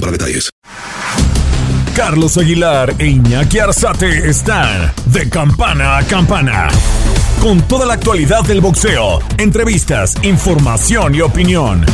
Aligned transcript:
para 0.00 0.12
detalles. 0.12 0.50
Carlos 1.94 2.38
Aguilar 2.38 2.94
e 2.98 3.06
Iñaki 3.06 3.58
Arzate 3.58 4.28
están 4.28 4.92
de 5.06 5.28
campana 5.28 5.98
a 5.98 6.04
campana. 6.04 6.68
Con 7.40 7.60
toda 7.62 7.86
la 7.86 7.94
actualidad 7.94 8.44
del 8.44 8.60
boxeo, 8.60 9.20
entrevistas, 9.36 10.14
información 10.22 11.14
y 11.14 11.20
opinión. 11.20 11.84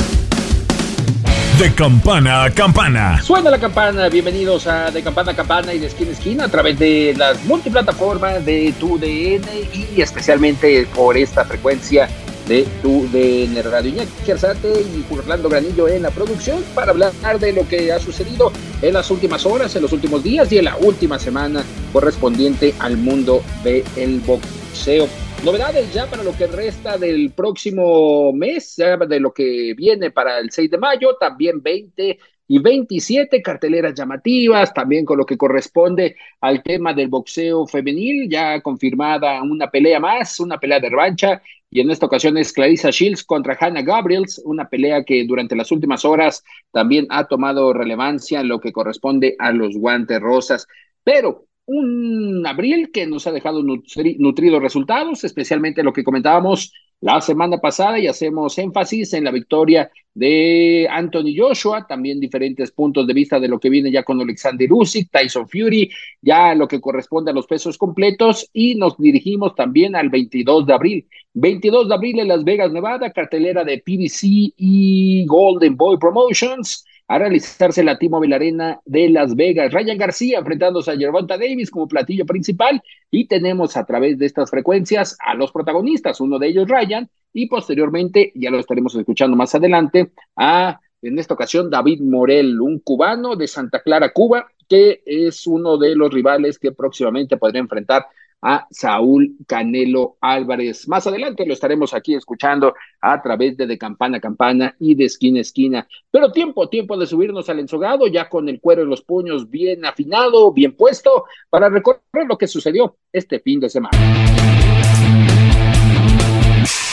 De 1.59 1.73
campana 1.73 2.45
a 2.45 2.51
campana. 2.51 3.23
Suena 3.23 3.49
la 3.49 3.59
campana, 3.59 4.09
bienvenidos 4.09 4.67
a 4.67 4.91
De 4.91 5.03
campana 5.03 5.33
a 5.33 5.37
campana 5.37 5.73
y 5.73 5.79
de 5.79 5.87
esquina 5.87 6.11
a 6.11 6.13
esquina 6.13 6.45
a 6.45 6.49
través 6.49 6.79
de 6.79 7.15
las 7.17 7.45
multiplataformas 7.45 8.45
de 8.45 8.75
tu 8.79 8.99
DN 8.99 9.47
y 9.73 10.03
especialmente 10.03 10.87
por 10.95 11.17
esta 11.17 11.45
frecuencia 11.45 12.09
de 12.49 12.67
tu 12.83 13.09
de 13.11 13.49
Radio 13.63 13.91
Iñaki 13.91 14.13
y 14.27 15.15
Orlando 15.15 15.49
Granillo 15.49 15.89
en 15.89 16.03
la 16.03 16.11
producción 16.11 16.63
para 16.75 16.91
hablar 16.91 17.13
de 17.41 17.53
lo 17.53 17.67
que 17.67 17.93
ha 17.93 17.99
sucedido 17.99 18.53
en 18.83 18.93
las 18.93 19.11
últimas 19.11 19.47
horas, 19.47 19.75
en 19.77 19.83
los 19.83 19.93
últimos 19.93 20.23
días 20.23 20.51
y 20.53 20.59
en 20.59 20.67
la 20.67 20.77
última 20.77 21.19
semana 21.19 21.65
correspondiente 21.93 22.75
al 22.81 22.97
mundo 22.97 23.43
del 23.63 24.21
boxeo. 24.21 25.09
Novedades 25.45 25.93
ya 25.93 26.07
para 26.07 26.23
lo 26.23 26.37
que 26.37 26.47
resta 26.47 26.97
del 26.97 27.33
próximo 27.33 28.33
mes, 28.33 28.77
de 28.77 29.21
lo 29.21 29.33
que 29.33 29.75
viene 29.77 30.11
para 30.11 30.39
el 30.39 30.51
6 30.51 30.71
de 30.71 30.79
mayo, 30.79 31.17
también 31.17 31.63
20 31.63 32.19
y 32.47 32.59
27 32.59 33.43
carteleras 33.43 33.95
llamativas, 33.95 34.73
también 34.73 35.05
con 35.05 35.19
lo 35.19 35.25
que 35.25 35.37
corresponde 35.37 36.17
al 36.41 36.63
tema 36.63 36.93
del 36.93 37.09
boxeo 37.09 37.67
femenil, 37.67 38.29
ya 38.29 38.61
confirmada 38.61 39.43
una 39.43 39.71
pelea 39.71 40.01
más, 40.01 40.41
una 40.41 40.59
pelea 40.59 40.81
de 40.81 40.91
revancha 40.91 41.43
y 41.75 41.81
en 41.81 41.91
esta 41.91 42.07
ocasión 42.07 42.39
es 42.39 42.53
Clarissa 42.53 42.91
Shields 42.91 43.25
contra 43.25 43.59
Hannah 43.61 43.83
Gabriels, 43.83 44.41
una 44.45 44.69
pelea 44.69 45.03
que 45.03 45.27
durante 45.27 45.57
las 45.57 45.73
últimas 45.73 46.05
horas 46.05 46.45
también 46.71 47.09
ha 47.11 47.27
tomado 47.27 47.73
relevancia 47.73 48.41
en 48.41 48.47
lo 48.47 48.61
que 48.61 48.71
corresponde 48.71 49.35
a 49.41 49.51
los 49.51 49.77
guantes 49.77 50.21
rosas. 50.21 50.69
Pero 51.03 51.49
un 51.67 52.47
abril 52.47 52.93
que 52.93 53.09
nos 53.09 53.27
ha 53.27 53.33
dejado 53.33 53.65
nutridos 53.65 54.63
resultados, 54.63 55.25
especialmente 55.25 55.83
lo 55.83 55.93
que 55.93 56.05
comentábamos 56.05 56.73
la 57.05 57.21
semana 57.21 57.59
pasada 57.59 57.99
y 57.99 58.07
hacemos 58.07 58.57
énfasis 58.57 59.13
en 59.13 59.25
la 59.25 59.31
victoria 59.31 59.91
de 60.15 60.89
Anthony 60.91 61.37
Joshua, 61.37 61.87
también 61.87 62.19
diferentes 62.19 62.71
puntos 62.71 63.07
de 63.07 63.13
vista 63.13 63.39
de 63.39 63.47
lo 63.47 63.61
que 63.61 63.69
viene 63.69 63.93
ya 63.93 64.03
con 64.03 64.19
Alexander 64.23 64.73
Usyk, 64.73 65.11
Tyson 65.11 65.47
Fury, 65.47 65.91
ya 66.23 66.55
lo 66.55 66.67
que 66.67 66.81
corresponde 66.81 67.31
a 67.31 67.35
los 67.35 67.47
pesos 67.47 67.77
completos 67.77 68.49
y 68.55 68.77
nos 68.77 68.97
dirigimos 68.97 69.55
también 69.55 69.95
al 69.95 70.09
22 70.09 70.67
de 70.67 70.73
abril. 70.73 71.07
22 71.35 71.91
de 71.91 71.95
abril 71.95 72.21
en 72.21 72.29
Las 72.29 72.43
Vegas, 72.43 72.73
Nevada, 72.73 73.13
cartelera 73.13 73.65
de 73.65 73.83
PBC 73.85 74.55
y 74.57 75.27
Golden 75.27 75.77
Boy 75.77 75.99
Promotions 75.99 76.87
a 77.07 77.19
realizarse 77.19 77.85
la 77.85 77.99
T-Mobile 77.99 78.35
Arena 78.35 78.81
de 78.85 79.09
Las 79.09 79.35
Vegas. 79.37 79.73
Ryan 79.73 79.99
García 79.99 80.39
enfrentándose 80.39 80.91
a 80.91 80.97
Gervonta 80.97 81.37
Davis 81.37 81.71
como 81.71 81.89
platillo 81.89 82.25
principal 82.25 82.83
y 83.11 83.27
tenemos 83.27 83.77
a 83.77 83.85
través 83.85 84.19
de 84.19 84.27
estas 84.27 84.51
frecuencias 84.51 85.17
a 85.25 85.35
los 85.35 85.53
protagonistas, 85.53 86.21
uno 86.21 86.39
de 86.39 86.49
ellos 86.49 86.69
Ryan 86.69 87.09
y 87.33 87.47
posteriormente, 87.47 88.33
ya 88.35 88.51
lo 88.51 88.61
estaremos 88.61 88.95
escuchando 88.95 89.37
más 89.37 89.55
adelante, 89.55 90.13
a 90.37 90.81
en 91.03 91.19
esta 91.19 91.35
ocasión 91.35 91.69
David 91.69 92.01
Morel, 92.01 92.61
un 92.61 92.79
cubano 92.79 93.37
de 93.37 93.47
Santa 93.47 93.83
Clara, 93.83 94.13
Cuba, 94.13 94.47
que 94.67 95.03
es 95.05 95.47
uno 95.47 95.77
de 95.77 95.95
los 95.95 96.11
rivales 96.11 96.59
que 96.59 96.73
próximamente 96.73 97.37
podría 97.37 97.61
enfrentar 97.61 98.07
a 98.45 98.67
Saúl 98.71 99.37
Canelo 99.47 100.19
Álvarez. 100.21 100.87
Más 100.87 101.07
adelante 101.07 101.47
lo 101.47 101.55
estaremos 101.55 101.95
aquí 101.95 102.15
escuchando 102.15 102.75
a 103.01 103.21
través 103.23 103.57
de 103.57 103.67
De 103.67 103.79
Campana 103.79 104.19
a 104.19 104.21
Campana 104.21 104.77
y 104.79 104.95
de 104.95 105.07
Esquina 105.07 105.39
a 105.39 105.41
Esquina. 105.43 105.89
Pero 106.11 106.31
tiempo, 106.31 106.69
tiempo 106.69 106.99
de 106.99 107.07
subirnos 107.07 107.49
al 107.49 107.61
ensogado, 107.61 108.07
ya 108.07 108.29
con 108.29 108.49
el 108.51 108.61
cuero 108.61 108.83
y 108.83 108.87
los 108.87 109.01
puños 109.01 109.49
bien 109.49 109.87
afinado, 109.87 110.53
bien 110.53 110.77
puesto, 110.77 111.25
para 111.49 111.71
recorrer 111.71 112.27
lo 112.29 112.37
que 112.37 112.47
sucedió 112.47 112.99
este 113.11 113.41
fin 113.41 113.61
de 113.61 113.71
semana. 113.71 113.99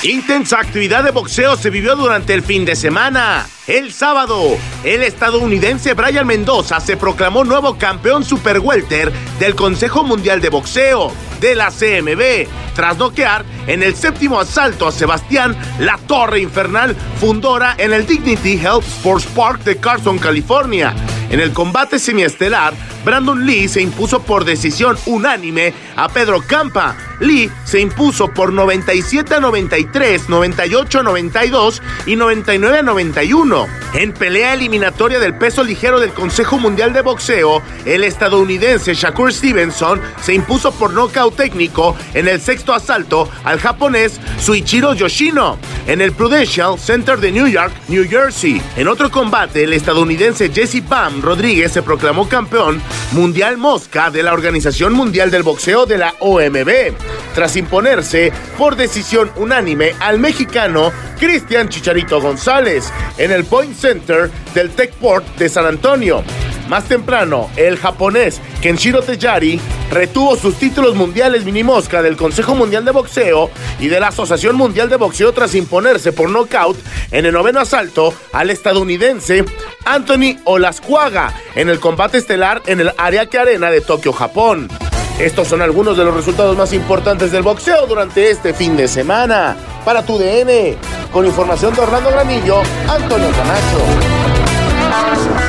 Intensa 0.03 0.59
actividad 0.59 1.03
de 1.03 1.11
boxeo 1.11 1.55
se 1.57 1.69
vivió 1.69 1.95
durante 1.95 2.33
el 2.33 2.41
fin 2.41 2.65
de 2.65 2.75
semana. 2.75 3.45
El 3.67 3.91
sábado, 3.91 4.57
el 4.83 5.03
estadounidense 5.03 5.93
Brian 5.93 6.25
Mendoza 6.25 6.79
se 6.79 6.97
proclamó 6.97 7.43
nuevo 7.43 7.77
campeón 7.77 8.23
super 8.23 8.59
welter 8.59 9.11
del 9.37 9.53
Consejo 9.53 10.03
Mundial 10.03 10.41
de 10.41 10.49
Boxeo 10.49 11.11
de 11.41 11.55
la 11.55 11.69
CMB, 11.69 12.47
tras 12.73 12.97
noquear 12.97 13.43
en 13.67 13.83
el 13.83 13.95
séptimo 13.95 14.39
asalto 14.39 14.87
a 14.87 14.91
Sebastián 14.91 15.57
La 15.79 15.97
Torre 15.97 16.39
Infernal, 16.39 16.95
fundora 17.19 17.75
en 17.77 17.91
el 17.91 18.05
Dignity 18.05 18.53
Health 18.53 18.85
Sports 18.85 19.25
Park 19.35 19.63
de 19.63 19.75
Carson, 19.77 20.17
California. 20.17 20.95
En 21.31 21.39
el 21.39 21.53
combate 21.53 21.97
semiestelar, 21.97 22.73
Brandon 23.05 23.45
Lee 23.45 23.67
se 23.67 23.81
impuso 23.81 24.21
por 24.21 24.43
decisión 24.43 24.97
unánime 25.05 25.73
a 25.95 26.09
Pedro 26.09 26.41
Campa. 26.45 26.95
Lee 27.21 27.49
se 27.63 27.79
impuso 27.79 28.27
por 28.27 28.51
97 28.51 29.35
a 29.35 29.39
93, 29.39 30.27
98 30.27 30.99
a 30.99 31.03
92 31.03 31.81
y 32.05 32.15
99 32.15 32.79
a 32.79 32.83
91. 32.83 33.67
En 33.93 34.11
pelea 34.13 34.53
eliminatoria 34.53 35.19
del 35.19 35.37
peso 35.37 35.63
ligero 35.63 35.99
del 35.99 36.11
Consejo 36.11 36.57
Mundial 36.57 36.91
de 36.91 37.01
Boxeo, 37.01 37.61
el 37.85 38.03
estadounidense 38.03 38.93
Shakur 38.93 39.31
Stevenson 39.31 40.01
se 40.21 40.33
impuso 40.33 40.71
por 40.73 40.93
nocaut 40.93 41.30
técnico 41.31 41.95
en 42.13 42.27
el 42.27 42.39
sexto 42.39 42.73
asalto 42.73 43.29
al 43.43 43.59
japonés 43.59 44.19
Suichiro 44.39 44.93
Yoshino 44.93 45.57
en 45.87 46.01
el 46.01 46.11
Prudential 46.11 46.77
Center 46.77 47.19
de 47.19 47.31
New 47.31 47.47
York, 47.47 47.73
New 47.87 48.07
Jersey. 48.07 48.61
En 48.75 48.87
otro 48.87 49.09
combate, 49.09 49.63
el 49.63 49.73
estadounidense 49.73 50.49
Jesse 50.49 50.87
Bam 50.87 51.21
Rodríguez 51.21 51.71
se 51.71 51.81
proclamó 51.81 52.27
campeón 52.29 52.81
mundial 53.11 53.57
mosca 53.57 54.09
de 54.09 54.23
la 54.23 54.33
Organización 54.33 54.93
Mundial 54.93 55.31
del 55.31 55.43
Boxeo 55.43 55.85
de 55.85 55.97
la 55.97 56.13
OMB, 56.19 56.93
tras 57.33 57.55
imponerse 57.55 58.31
por 58.57 58.75
decisión 58.75 59.31
unánime 59.35 59.93
al 59.99 60.19
mexicano 60.19 60.91
Cristian 61.19 61.69
Chicharito 61.69 62.21
González 62.21 62.91
en 63.17 63.31
el 63.31 63.45
Point 63.45 63.75
Center 63.75 64.29
del 64.53 64.71
Techport 64.71 65.25
de 65.37 65.49
San 65.49 65.65
Antonio. 65.65 66.23
Más 66.71 66.85
temprano, 66.85 67.49
el 67.57 67.75
japonés 67.75 68.39
Kenshiro 68.61 69.01
Tejari 69.01 69.59
retuvo 69.91 70.37
sus 70.37 70.55
títulos 70.55 70.95
mundiales 70.95 71.43
mini 71.43 71.65
mosca 71.65 72.01
del 72.01 72.15
Consejo 72.15 72.55
Mundial 72.55 72.85
de 72.85 72.91
Boxeo 72.91 73.51
y 73.77 73.89
de 73.89 73.99
la 73.99 74.07
Asociación 74.07 74.55
Mundial 74.55 74.87
de 74.87 74.95
Boxeo 74.95 75.33
tras 75.33 75.53
imponerse 75.53 76.13
por 76.13 76.29
nocaut 76.29 76.77
en 77.11 77.25
el 77.25 77.33
noveno 77.33 77.59
asalto 77.59 78.13
al 78.31 78.51
estadounidense 78.51 79.43
Anthony 79.83 80.39
Olascuaga 80.45 81.33
en 81.55 81.67
el 81.67 81.81
combate 81.81 82.19
estelar 82.19 82.61
en 82.67 82.79
el 82.79 82.93
Ariake 82.97 83.37
Arena 83.37 83.69
de 83.69 83.81
Tokio, 83.81 84.13
Japón. 84.13 84.69
Estos 85.19 85.49
son 85.49 85.61
algunos 85.61 85.97
de 85.97 86.05
los 86.05 86.15
resultados 86.15 86.55
más 86.55 86.71
importantes 86.71 87.33
del 87.33 87.43
boxeo 87.43 87.85
durante 87.85 88.31
este 88.31 88.53
fin 88.53 88.77
de 88.77 88.87
semana. 88.87 89.57
Para 89.83 90.05
tu 90.05 90.17
DN, 90.17 90.77
con 91.11 91.25
información 91.25 91.73
de 91.73 91.81
Orlando 91.81 92.11
Granillo, 92.11 92.61
Antonio 92.87 93.29
Camacho. 93.31 95.40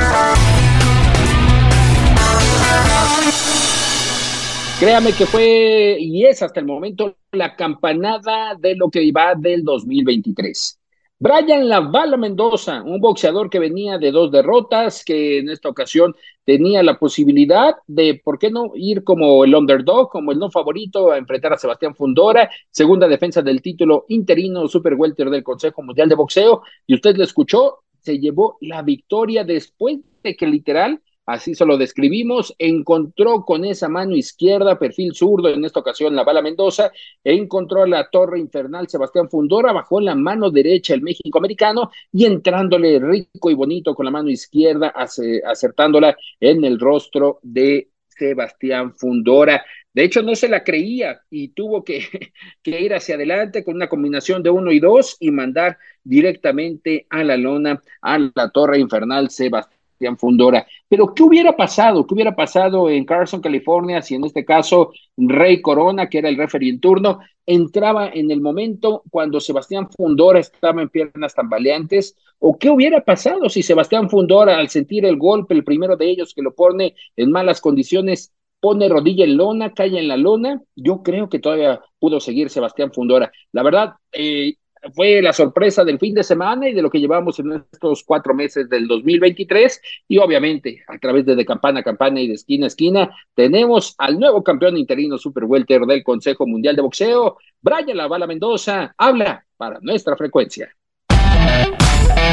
Créame 4.83 5.13
que 5.13 5.25
fue 5.25 5.95
y 5.97 6.25
es 6.25 6.41
hasta 6.41 6.59
el 6.59 6.65
momento 6.65 7.15
la 7.31 7.55
campanada 7.55 8.53
de 8.55 8.75
lo 8.75 8.89
que 8.89 9.01
iba 9.01 9.33
del 9.33 9.63
2023. 9.63 10.77
Brian 11.19 11.69
Lavala 11.69 12.17
Mendoza, 12.17 12.83
un 12.83 12.99
boxeador 12.99 13.49
que 13.49 13.59
venía 13.59 13.97
de 13.97 14.11
dos 14.11 14.29
derrotas, 14.29 15.05
que 15.05 15.37
en 15.37 15.47
esta 15.47 15.69
ocasión 15.69 16.13
tenía 16.43 16.83
la 16.83 16.99
posibilidad 16.99 17.75
de, 17.87 18.19
¿por 18.21 18.37
qué 18.37 18.51
no?, 18.51 18.73
ir 18.75 19.05
como 19.05 19.45
el 19.45 19.55
underdog, 19.55 20.09
como 20.09 20.33
el 20.33 20.39
no 20.39 20.51
favorito 20.51 21.13
a 21.13 21.17
enfrentar 21.17 21.53
a 21.53 21.57
Sebastián 21.57 21.95
Fundora, 21.95 22.49
segunda 22.69 23.07
defensa 23.07 23.41
del 23.41 23.61
título 23.61 24.03
interino 24.09 24.67
Super 24.67 24.95
Welter 24.95 25.29
del 25.29 25.43
Consejo 25.43 25.81
Mundial 25.81 26.09
de 26.09 26.15
Boxeo, 26.15 26.61
y 26.85 26.95
usted 26.95 27.15
lo 27.15 27.23
escuchó, 27.23 27.83
se 28.01 28.19
llevó 28.19 28.57
la 28.59 28.81
victoria 28.81 29.45
después 29.45 29.99
de 30.21 30.35
que 30.35 30.45
literal 30.45 30.99
así 31.25 31.55
se 31.55 31.65
lo 31.65 31.77
describimos, 31.77 32.53
encontró 32.57 33.45
con 33.45 33.65
esa 33.65 33.89
mano 33.89 34.15
izquierda, 34.15 34.79
perfil 34.79 35.13
zurdo, 35.13 35.49
en 35.49 35.63
esta 35.65 35.79
ocasión 35.79 36.15
la 36.15 36.23
bala 36.23 36.41
Mendoza, 36.41 36.91
encontró 37.23 37.83
a 37.83 37.87
la 37.87 38.09
torre 38.09 38.39
infernal 38.39 38.87
Sebastián 38.87 39.29
Fundora, 39.29 39.71
bajó 39.71 40.01
la 40.01 40.15
mano 40.15 40.49
derecha 40.49 40.93
el 40.93 41.01
México 41.01 41.37
americano 41.37 41.91
y 42.11 42.25
entrándole 42.25 42.99
rico 42.99 43.49
y 43.49 43.53
bonito 43.53 43.95
con 43.95 44.05
la 44.05 44.11
mano 44.11 44.29
izquierda, 44.29 44.93
acertándola 44.95 46.15
en 46.39 46.63
el 46.65 46.79
rostro 46.79 47.39
de 47.41 47.89
Sebastián 48.07 48.93
Fundora. 48.93 49.63
De 49.93 50.03
hecho, 50.03 50.23
no 50.23 50.35
se 50.35 50.49
la 50.49 50.63
creía 50.63 51.21
y 51.29 51.49
tuvo 51.49 51.83
que, 51.83 52.01
que, 52.63 52.81
ir 52.81 52.93
hacia 52.93 53.15
adelante 53.15 53.63
con 53.63 53.75
una 53.75 53.89
combinación 53.89 54.41
de 54.43 54.49
uno 54.49 54.71
y 54.71 54.79
dos 54.79 55.17
y 55.19 55.31
mandar 55.31 55.77
directamente 56.03 57.05
a 57.09 57.23
la 57.23 57.37
lona, 57.37 57.81
a 58.01 58.17
la 58.17 58.49
torre 58.49 58.79
infernal 58.79 59.29
Sebastián 59.29 59.82
Fundora. 60.17 60.65
Pero, 60.87 61.13
¿qué 61.13 61.23
hubiera 61.23 61.55
pasado? 61.55 62.05
¿Qué 62.05 62.13
hubiera 62.13 62.35
pasado 62.35 62.89
en 62.89 63.05
Carson, 63.05 63.41
California, 63.41 64.01
si 64.01 64.15
en 64.15 64.25
este 64.25 64.45
caso 64.45 64.91
Rey 65.17 65.61
Corona, 65.61 66.09
que 66.09 66.19
era 66.19 66.29
el 66.29 66.37
referee 66.37 66.69
en 66.69 66.79
turno, 66.79 67.19
entraba 67.45 68.09
en 68.09 68.31
el 68.31 68.41
momento 68.41 69.03
cuando 69.09 69.39
Sebastián 69.39 69.89
Fundora 69.89 70.39
estaba 70.39 70.81
en 70.81 70.89
piernas 70.89 71.33
tambaleantes? 71.33 72.15
¿O 72.39 72.57
qué 72.57 72.69
hubiera 72.69 73.01
pasado 73.01 73.49
si 73.49 73.63
Sebastián 73.63 74.09
Fundora, 74.09 74.57
al 74.57 74.69
sentir 74.69 75.05
el 75.05 75.17
golpe, 75.17 75.53
el 75.53 75.63
primero 75.63 75.95
de 75.95 76.09
ellos 76.09 76.33
que 76.33 76.41
lo 76.41 76.53
pone 76.53 76.95
en 77.15 77.31
malas 77.31 77.61
condiciones, 77.61 78.33
pone 78.59 78.87
rodilla 78.89 79.25
en 79.25 79.37
lona, 79.37 79.73
cae 79.73 79.97
en 79.97 80.07
la 80.07 80.17
lona? 80.17 80.61
Yo 80.75 81.03
creo 81.03 81.29
que 81.29 81.39
todavía 81.39 81.81
pudo 81.99 82.19
seguir 82.19 82.49
Sebastián 82.49 82.91
Fundora. 82.93 83.31
La 83.51 83.63
verdad, 83.63 83.93
eh, 84.11 84.55
fue 84.93 85.21
la 85.21 85.33
sorpresa 85.33 85.83
del 85.83 85.99
fin 85.99 86.13
de 86.13 86.23
semana 86.23 86.67
y 86.67 86.73
de 86.73 86.81
lo 86.81 86.89
que 86.89 86.99
llevamos 86.99 87.39
en 87.39 87.63
estos 87.71 88.03
cuatro 88.03 88.33
meses 88.33 88.69
del 88.69 88.87
2023 88.87 89.81
y 90.07 90.17
obviamente 90.17 90.83
a 90.87 90.97
través 90.97 91.25
de, 91.25 91.45
campana 91.45 91.79
a 91.81 91.83
campana 91.83 92.19
y 92.19 92.27
de 92.27 92.33
esquina 92.33 92.65
a 92.65 92.67
esquina 92.67 93.09
tenemos 93.33 93.95
al 93.97 94.19
nuevo 94.19 94.43
campeón 94.43 94.77
interino 94.77 95.17
super 95.17 95.45
welter 95.45 95.81
del 95.81 96.03
Consejo 96.03 96.45
Mundial 96.45 96.75
de 96.75 96.81
Boxeo, 96.81 97.37
Brian 97.61 97.97
Lavala 97.97 98.27
Mendoza, 98.27 98.93
habla 98.97 99.45
para 99.57 99.79
nuestra 99.81 100.15
frecuencia. 100.15 100.69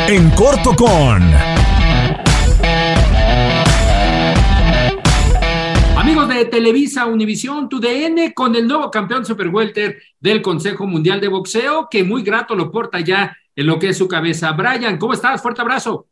En 0.08 0.30
corto 0.30 0.74
con 0.76 1.20
Amigos 6.00 6.30
de 6.30 6.46
Televisa, 6.46 7.04
Univisión, 7.04 7.68
TUDN, 7.68 8.32
con 8.34 8.56
el 8.56 8.66
nuevo 8.66 8.90
campeón 8.90 9.26
super 9.26 9.48
welter 9.48 10.02
del 10.18 10.40
Consejo 10.40 10.86
Mundial 10.86 11.20
de 11.20 11.28
Boxeo, 11.28 11.88
que 11.90 12.02
muy 12.04 12.22
grato 12.22 12.54
lo 12.54 12.70
porta 12.70 13.00
ya 13.00 13.36
en 13.54 13.66
lo 13.66 13.78
que 13.78 13.90
es 13.90 13.98
su 13.98 14.08
cabeza. 14.08 14.50
Brian, 14.52 14.96
¿cómo 14.96 15.12
estás? 15.12 15.42
Fuerte 15.42 15.60
abrazo. 15.60 16.06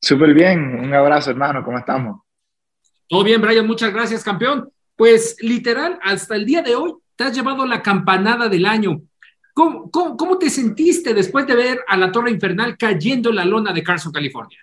Súper 0.00 0.32
bien, 0.34 0.60
un 0.60 0.94
abrazo 0.94 1.30
hermano, 1.30 1.64
¿cómo 1.64 1.78
estamos? 1.78 2.20
Todo 3.08 3.24
bien, 3.24 3.40
Brian, 3.40 3.66
muchas 3.66 3.92
gracias, 3.92 4.22
campeón. 4.22 4.70
Pues 4.94 5.36
literal, 5.40 5.98
hasta 6.00 6.36
el 6.36 6.46
día 6.46 6.62
de 6.62 6.76
hoy 6.76 6.94
te 7.16 7.24
has 7.24 7.34
llevado 7.34 7.66
la 7.66 7.82
campanada 7.82 8.48
del 8.48 8.66
año. 8.66 9.00
¿Cómo, 9.52 9.90
cómo, 9.90 10.16
cómo 10.16 10.38
te 10.38 10.48
sentiste 10.48 11.12
después 11.12 11.44
de 11.44 11.56
ver 11.56 11.80
a 11.88 11.96
la 11.96 12.12
Torre 12.12 12.30
Infernal 12.30 12.76
cayendo 12.78 13.30
en 13.30 13.36
la 13.36 13.44
lona 13.44 13.72
de 13.72 13.82
Carson, 13.82 14.12
California? 14.12 14.60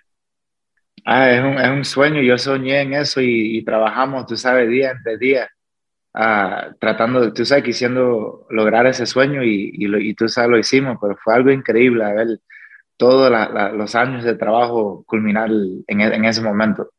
Ah, 1.08 1.30
es 1.30 1.40
un, 1.40 1.56
es 1.56 1.70
un 1.70 1.84
sueño, 1.84 2.20
yo 2.20 2.36
soñé 2.36 2.80
en 2.80 2.94
eso 2.94 3.20
y, 3.20 3.62
trabajamos, 3.64 4.26
tú 4.26 4.36
sabes, 4.36 4.68
día 4.68 4.90
entre 4.90 5.16
día, 5.18 5.48
ah, 6.14 6.70
tratando, 6.80 7.32
tú 7.32 7.44
sabes, 7.46 7.62
quisiendo 7.62 8.44
lograr 8.50 8.86
ese 8.88 9.06
sueño 9.06 9.44
y, 9.44 9.70
y, 9.72 10.14
tú 10.14 10.28
sabes, 10.28 10.50
lo 10.50 10.58
hicimos, 10.58 10.98
pero 11.00 11.16
fue 11.22 11.34
algo 11.34 11.52
increíble 11.52 12.04
a 12.04 12.12
ver 12.12 12.40
todos 12.96 13.30
los 13.74 13.94
años 13.94 14.24
de 14.24 14.34
trabajo 14.34 15.04
culminar 15.06 15.48
en, 15.86 16.00
en, 16.00 16.24
ese 16.24 16.42
momento. 16.42 16.90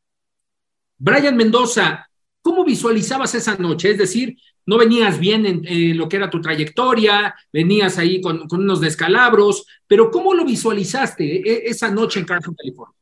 Brian 0.96 1.36
Mendoza, 1.36 2.08
¿cómo 2.40 2.64
visualizabas 2.64 3.34
esa 3.34 3.56
noche? 3.56 3.90
Es 3.90 3.98
decir, 3.98 4.38
no 4.64 4.78
venías 4.78 5.18
bien 5.18 5.44
en 5.44 5.98
lo 5.98 6.08
que 6.08 6.16
era 6.16 6.30
tu 6.30 6.40
trayectoria, 6.40 7.34
venías 7.52 7.98
ahí 7.98 8.22
con, 8.22 8.48
con 8.48 8.60
unos 8.60 8.80
descalabros, 8.80 9.66
pero 9.86 10.10
¿cómo 10.10 10.32
lo 10.32 10.46
visualizaste 10.46 11.24
e, 11.46 11.68
esa 11.68 11.90
noche 11.90 12.20
en 12.20 12.26
Carson, 12.26 12.54
California? 12.54 12.97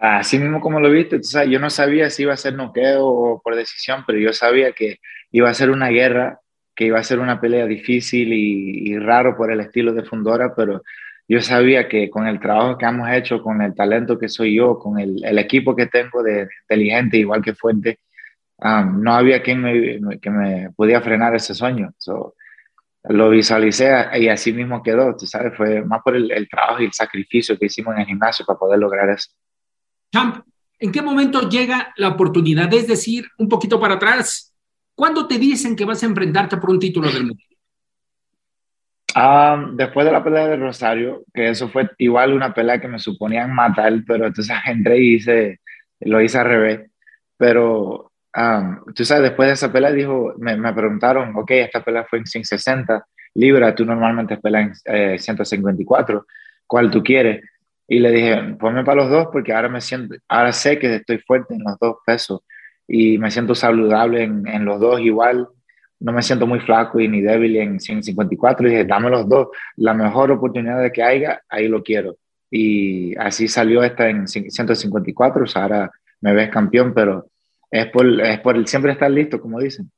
Así 0.00 0.38
mismo 0.38 0.62
como 0.62 0.80
lo 0.80 0.90
viste, 0.90 1.20
yo 1.50 1.58
no 1.60 1.68
sabía 1.68 2.08
si 2.08 2.22
iba 2.22 2.32
a 2.32 2.36
ser 2.38 2.54
noqueo 2.54 3.06
o 3.06 3.42
por 3.42 3.54
decisión, 3.54 4.02
pero 4.06 4.18
yo 4.18 4.32
sabía 4.32 4.72
que 4.72 4.98
iba 5.30 5.50
a 5.50 5.54
ser 5.54 5.68
una 5.68 5.88
guerra, 5.90 6.40
que 6.74 6.86
iba 6.86 6.98
a 6.98 7.04
ser 7.04 7.18
una 7.18 7.38
pelea 7.38 7.66
difícil 7.66 8.32
y, 8.32 8.98
raro 8.98 9.36
por 9.36 9.52
el 9.52 9.60
estilo 9.60 9.92
de 9.92 10.02
Fundora, 10.04 10.54
pero 10.56 10.82
yo 11.28 11.42
sabía 11.42 11.86
que 11.86 12.08
con 12.08 12.26
el 12.26 12.40
trabajo 12.40 12.78
que 12.78 12.86
hemos 12.86 13.10
hecho, 13.10 13.42
con 13.42 13.60
el 13.60 13.74
talento 13.74 14.18
que 14.18 14.30
soy 14.30 14.56
yo, 14.56 14.78
con 14.78 14.98
el, 14.98 15.38
equipo 15.38 15.76
que 15.76 15.86
tengo 15.86 16.22
de, 16.22 16.48
inteligente, 16.62 17.18
igual 17.18 17.42
que 17.42 17.54
Fuente, 17.54 17.98
um, 18.58 19.02
no 19.02 19.14
había 19.14 19.42
quien 19.42 19.60
me, 19.60 20.18
que 20.18 20.30
me 20.30 20.70
podía 20.76 21.02
frenar 21.02 21.34
ese 21.34 21.54
sueño. 21.54 21.90
lo 23.04 23.30
visualicé 23.30 23.92
y 24.18 24.28
así 24.28 24.52
mismo 24.54 24.82
quedó, 24.82 25.14
tú 25.16 25.26
sabes, 25.26 25.54
fue 25.56 25.82
más 25.84 26.00
por 26.02 26.16
el 26.16 26.48
trabajo 26.48 26.80
y 26.82 26.86
el 26.86 26.92
sacrificio 26.94 27.58
que 27.58 27.66
hicimos 27.66 27.94
en 27.94 28.00
el 28.00 28.06
gimnasio 28.06 28.46
para 28.46 28.58
poder 28.58 28.78
lograr 28.78 29.10
eso. 29.10 29.30
Champ, 30.12 30.44
¿en 30.78 30.92
qué 30.92 31.02
momento 31.02 31.48
llega 31.48 31.92
la 31.96 32.08
oportunidad? 32.08 32.72
Es 32.74 32.88
decir, 32.88 33.26
un 33.38 33.48
poquito 33.48 33.78
para 33.78 33.94
atrás, 33.94 34.54
¿cuándo 34.94 35.26
te 35.26 35.38
dicen 35.38 35.76
que 35.76 35.84
vas 35.84 36.02
a 36.02 36.06
enfrentarte 36.06 36.56
por 36.56 36.70
un 36.70 36.80
título 36.80 37.10
del 37.10 37.26
mundo? 37.26 37.42
Ah, 39.14 39.70
después 39.72 40.06
de 40.06 40.12
la 40.12 40.22
pelea 40.22 40.46
de 40.46 40.56
Rosario, 40.56 41.24
que 41.34 41.50
eso 41.50 41.68
fue 41.68 41.90
igual 41.98 42.32
una 42.32 42.54
pelea 42.54 42.80
que 42.80 42.88
me 42.88 42.98
suponían 42.98 43.52
matar, 43.52 43.92
pero 44.06 44.26
entonces 44.26 44.56
entré 44.66 44.98
y 44.98 45.14
hice, 45.14 45.60
lo 46.00 46.20
hice 46.20 46.38
al 46.38 46.46
revés. 46.46 46.90
Pero 47.36 48.12
um, 48.36 48.84
tú 48.94 49.04
sabes, 49.04 49.24
después 49.24 49.48
de 49.48 49.54
esa 49.54 49.72
pelea 49.72 49.92
dijo, 49.92 50.34
me, 50.38 50.56
me, 50.56 50.72
preguntaron, 50.72 51.34
ok, 51.34 51.50
esta 51.52 51.82
pelea 51.82 52.04
fue 52.04 52.20
en 52.20 52.26
160 52.26 53.04
libras, 53.34 53.74
tú 53.74 53.84
normalmente 53.84 54.36
peleas 54.36 54.82
en 54.84 55.18
154, 55.18 56.18
eh, 56.18 56.32
¿cuál 56.66 56.90
tú 56.90 57.02
quieres? 57.02 57.44
Y 57.92 57.98
le 57.98 58.12
dije, 58.12 58.36
ponme 58.60 58.84
para 58.84 59.02
los 59.02 59.10
dos 59.10 59.28
porque 59.32 59.52
ahora 59.52 59.68
me 59.68 59.80
siento, 59.80 60.14
ahora 60.28 60.52
sé 60.52 60.78
que 60.78 60.94
estoy 60.94 61.18
fuerte 61.18 61.54
en 61.54 61.64
los 61.64 61.76
dos 61.80 61.96
pesos 62.06 62.40
y 62.86 63.18
me 63.18 63.32
siento 63.32 63.52
saludable 63.52 64.22
en, 64.22 64.46
en 64.46 64.64
los 64.64 64.78
dos 64.78 65.00
igual. 65.00 65.48
No 65.98 66.12
me 66.12 66.22
siento 66.22 66.46
muy 66.46 66.60
flaco 66.60 67.00
y 67.00 67.08
ni 67.08 67.20
débil 67.20 67.56
en 67.56 67.80
154. 67.80 68.64
Y 68.64 68.70
dije, 68.70 68.84
dame 68.84 69.10
los 69.10 69.28
dos. 69.28 69.48
La 69.74 69.92
mejor 69.92 70.30
oportunidad 70.30 70.80
de 70.80 70.92
que 70.92 71.02
haya, 71.02 71.42
ahí 71.48 71.66
lo 71.66 71.82
quiero. 71.82 72.16
Y 72.48 73.16
así 73.16 73.48
salió 73.48 73.82
esta 73.82 74.08
en 74.08 74.28
154. 74.28 75.42
O 75.42 75.46
sea, 75.48 75.62
ahora 75.62 75.90
me 76.20 76.32
ves 76.32 76.48
campeón, 76.48 76.94
pero 76.94 77.28
es 77.72 77.86
por, 77.86 78.20
es 78.20 78.38
por 78.38 78.56
el 78.56 78.68
siempre 78.68 78.92
estar 78.92 79.10
listo, 79.10 79.40
como 79.40 79.58
dicen. 79.58 79.90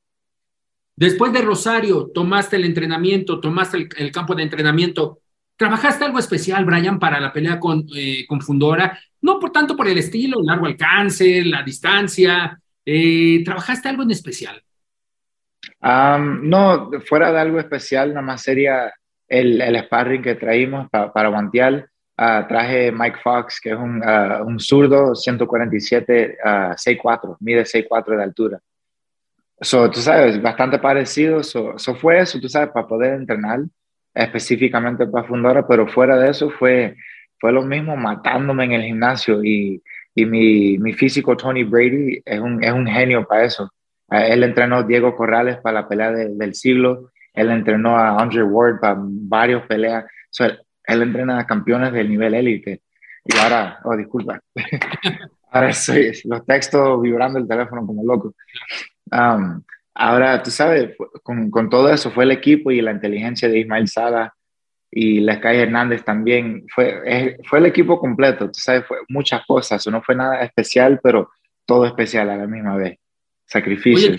Después 0.95 1.31
de 1.31 1.43
Rosario, 1.43 2.09
tomaste 2.11 2.55
el 2.55 2.65
entrenamiento, 2.65 3.39
tomaste 3.39 3.77
el, 3.77 3.89
el 3.97 4.11
campo 4.11 4.33
de 4.33 4.41
entrenamiento. 4.41 5.19
¿Trabajaste 5.55 6.05
algo 6.05 6.19
especial, 6.19 6.65
Brian, 6.65 6.99
para 6.99 7.19
la 7.19 7.31
pelea 7.31 7.59
con, 7.59 7.85
eh, 7.95 8.25
con 8.27 8.41
Fundora? 8.41 8.99
No 9.21 9.39
por 9.39 9.51
tanto 9.51 9.75
por 9.75 9.87
el 9.87 9.97
estilo, 9.97 10.39
el 10.39 10.45
largo 10.45 10.65
alcance, 10.65 11.43
la 11.45 11.63
distancia. 11.63 12.59
Eh, 12.85 13.43
¿Trabajaste 13.45 13.89
algo 13.89 14.03
en 14.03 14.11
especial? 14.11 14.61
no, 15.81 16.91
fuera 17.05 17.31
de 17.31 17.39
algo 17.39 17.59
especial, 17.59 18.09
nada 18.09 18.21
más 18.21 18.41
sería 18.41 18.93
el, 19.27 19.61
el 19.61 19.83
sparring 19.83 20.21
que 20.21 20.35
traímos 20.35 20.89
para 20.89 21.29
guantear. 21.29 21.89
Uh, 22.15 22.47
traje 22.47 22.91
Mike 22.91 23.17
Fox, 23.23 23.59
que 23.59 23.71
es 23.71 23.75
un, 23.75 24.01
uh, 24.03 24.45
un 24.45 24.59
zurdo, 24.59 25.15
147, 25.15 26.37
uh, 26.45 26.47
6'4, 26.75 27.37
mide 27.39 27.63
6'4 27.63 28.15
de 28.15 28.23
altura. 28.23 28.59
So, 29.59 29.89
tú 29.89 29.99
sabes, 29.99 30.39
bastante 30.41 30.77
parecido. 30.77 31.39
Eso 31.39 31.73
so 31.77 31.95
fue 31.95 32.19
eso, 32.19 32.39
tú 32.39 32.47
sabes, 32.47 32.69
para 32.69 32.87
poder 32.87 33.13
entrenar 33.13 33.61
específicamente 34.13 35.07
para 35.07 35.27
Fundora, 35.27 35.67
pero 35.67 35.87
fuera 35.87 36.17
de 36.17 36.29
eso 36.29 36.49
fue, 36.49 36.95
fue 37.39 37.51
lo 37.51 37.63
mismo 37.63 37.95
matándome 37.95 38.65
en 38.65 38.73
el 38.73 38.83
gimnasio 38.83 39.43
y, 39.43 39.81
y 40.15 40.25
mi, 40.25 40.77
mi, 40.77 40.93
físico 40.93 41.35
Tony 41.35 41.63
Brady 41.63 42.21
es 42.23 42.39
un, 42.39 42.63
es 42.63 42.71
un 42.71 42.85
genio 42.85 43.25
para 43.25 43.45
eso. 43.45 43.69
Él 44.09 44.43
entrenó 44.43 44.77
a 44.77 44.83
Diego 44.83 45.15
Corrales 45.15 45.57
para 45.57 45.81
la 45.81 45.87
pelea 45.87 46.11
del 46.11 46.53
siglo, 46.53 47.11
él 47.33 47.49
entrenó 47.49 47.97
a 47.97 48.21
Andre 48.21 48.43
Ward 48.43 48.79
para 48.79 48.95
varios 48.99 49.63
peleas, 49.63 50.05
él, 50.39 51.01
entrena 51.01 51.39
a 51.39 51.47
campeones 51.47 51.93
del 51.93 52.09
nivel 52.09 52.35
élite. 52.35 52.81
Y 53.25 53.35
ahora, 53.37 53.79
oh, 53.85 53.95
disculpa, 53.95 54.39
ahora 55.51 55.69
estoy 55.69 56.11
los 56.25 56.45
textos 56.45 57.01
vibrando 57.01 57.39
el 57.39 57.47
teléfono 57.47 57.85
como 57.87 58.03
loco. 58.03 58.35
Um, 59.11 59.63
Ahora, 59.95 60.41
tú 60.41 60.49
sabes, 60.49 60.95
con, 61.21 61.51
con, 61.51 61.69
todo 61.69 61.89
eso 61.89 62.09
fue 62.11 62.23
el 62.23 62.31
equipo 62.31 62.71
y 62.71 62.81
la 62.81 62.91
inteligencia 62.91 63.47
de 63.47 63.59
Ismael 63.59 63.87
Sala 63.87 64.33
y 64.89 65.19
Lescay 65.19 65.59
Hernández 65.59 66.03
también. 66.03 66.65
Fue, 66.73 67.37
fue 67.45 67.59
el 67.59 67.65
equipo 67.65 67.99
completo, 67.99 68.45
tú 68.47 68.59
sabes, 68.59 68.85
fue 68.85 68.97
muchas 69.09 69.45
cosas. 69.45 69.85
No 69.87 70.01
fue 70.01 70.15
nada 70.15 70.41
especial, 70.43 70.99
pero 71.01 71.31
todo 71.65 71.85
especial 71.85 72.29
a 72.29 72.37
la 72.37 72.47
misma 72.47 72.75
vez. 72.75 72.99
Sacrificio. 73.45 74.15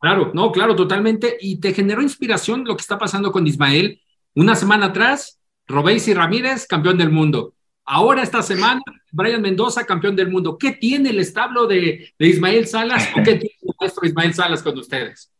claro, 0.00 0.32
no, 0.34 0.50
claro, 0.52 0.74
totalmente. 0.74 1.36
Y 1.40 1.60
te 1.60 1.72
generó 1.72 2.02
inspiración 2.02 2.64
lo 2.64 2.76
que 2.76 2.82
está 2.82 2.98
pasando 2.98 3.32
con 3.32 3.46
Ismael. 3.46 4.00
Una 4.34 4.54
semana 4.54 4.86
atrás, 4.86 5.40
Robéis 5.66 6.08
y 6.08 6.14
Ramírez, 6.14 6.66
campeón 6.66 6.98
del 6.98 7.10
mundo. 7.10 7.54
Ahora, 7.84 8.22
esta 8.22 8.42
semana, 8.42 8.82
Brian 9.12 9.42
Mendoza, 9.42 9.84
campeón 9.84 10.16
del 10.16 10.30
mundo. 10.30 10.58
¿Qué 10.58 10.72
tiene 10.72 11.10
el 11.10 11.20
establo 11.20 11.66
de, 11.66 12.12
de 12.18 12.26
Ismael 12.26 12.66
Salas 12.66 13.08
o 13.14 13.22
qué 13.22 13.36
tiene 13.36 13.56
el 13.62 13.74
maestro 13.80 14.06
Ismael 14.06 14.34
Salas 14.34 14.62
con 14.62 14.76
ustedes? 14.78 15.32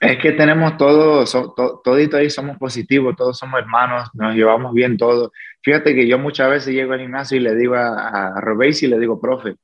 Es 0.00 0.18
que 0.18 0.32
tenemos 0.32 0.76
todo, 0.76 1.24
so, 1.26 1.54
todito 1.82 2.18
ahí 2.18 2.28
somos 2.28 2.58
positivos, 2.58 3.16
todos 3.16 3.38
somos 3.38 3.58
hermanos, 3.58 4.10
nos 4.12 4.34
llevamos 4.34 4.74
bien 4.74 4.96
todos. 4.98 5.30
Fíjate 5.62 5.94
que 5.94 6.06
yo 6.06 6.18
muchas 6.18 6.50
veces 6.50 6.74
llego 6.74 6.92
al 6.92 7.00
gimnasio 7.00 7.38
y 7.38 7.40
le 7.40 7.54
digo 7.54 7.74
a, 7.76 8.34
a 8.36 8.40
Robéis 8.40 8.82
y 8.82 8.88
le 8.88 8.98
digo, 8.98 9.20
profe, 9.20 9.56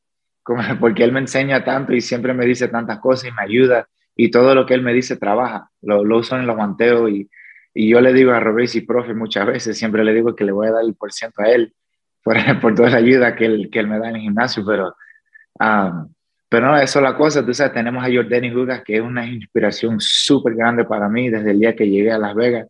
como, 0.42 0.62
porque 0.80 1.04
él 1.04 1.12
me 1.12 1.21
enseña 1.21 1.64
tanto 1.64 1.92
y 1.92 2.00
siempre 2.00 2.32
me 2.32 2.47
dice 2.47 2.68
tantas 2.68 2.99
cosas 2.99 3.28
y 3.28 3.32
me 3.32 3.42
ayuda 3.42 3.87
y 4.16 4.30
todo 4.30 4.54
lo 4.54 4.64
que 4.64 4.75
él 4.75 4.82
me 4.82 4.94
dice 4.94 5.16
trabaja, 5.16 5.71
lo, 5.82 6.04
lo 6.04 6.18
uso 6.18 6.37
en 6.37 6.47
los 6.47 6.56
guanteos 6.56 7.11
y, 7.11 7.28
y 7.75 7.90
yo 7.90 8.00
le 8.00 8.12
digo 8.14 8.32
a 8.32 8.40
Robéis 8.40 8.75
y 8.75 8.82
profe 8.82 9.14
muchas 9.14 9.47
veces, 9.47 9.78
siempre 9.78 10.02
le 10.02 10.14
digo 10.14 10.35
que 10.35 10.44
le 10.44 10.52
voy 10.52 10.68
a 10.68 10.73
dar 10.73 10.85
el 10.85 10.94
por 10.94 11.12
ciento 11.12 11.42
a 11.42 11.50
él 11.50 11.75
por, 12.23 12.37
por 12.61 12.75
toda 12.75 12.91
la 12.91 12.99
ayuda 12.99 13.35
que 13.35 13.47
él, 13.47 13.69
que 13.71 13.79
él 13.79 13.88
me 13.88 13.99
da 13.99 14.11
en 14.11 14.17
el 14.17 14.23
gimnasio, 14.23 14.64
pero... 14.64 14.95
Um, 15.59 16.09
pero 16.52 16.67
no, 16.67 16.76
eso 16.76 16.99
es 16.99 17.02
la 17.02 17.17
cosa, 17.17 17.47
tú 17.47 17.55
sabes, 17.55 17.73
tenemos 17.73 18.05
a 18.05 18.12
Jordani 18.12 18.52
Jugas, 18.52 18.83
que 18.85 18.97
es 18.97 19.00
una 19.00 19.25
inspiración 19.25 19.99
súper 19.99 20.55
grande 20.55 20.85
para 20.85 21.09
mí 21.09 21.31
desde 21.31 21.52
el 21.52 21.61
día 21.61 21.75
que 21.75 21.88
llegué 21.88 22.12
a 22.12 22.19
Las 22.19 22.35
Vegas. 22.35 22.69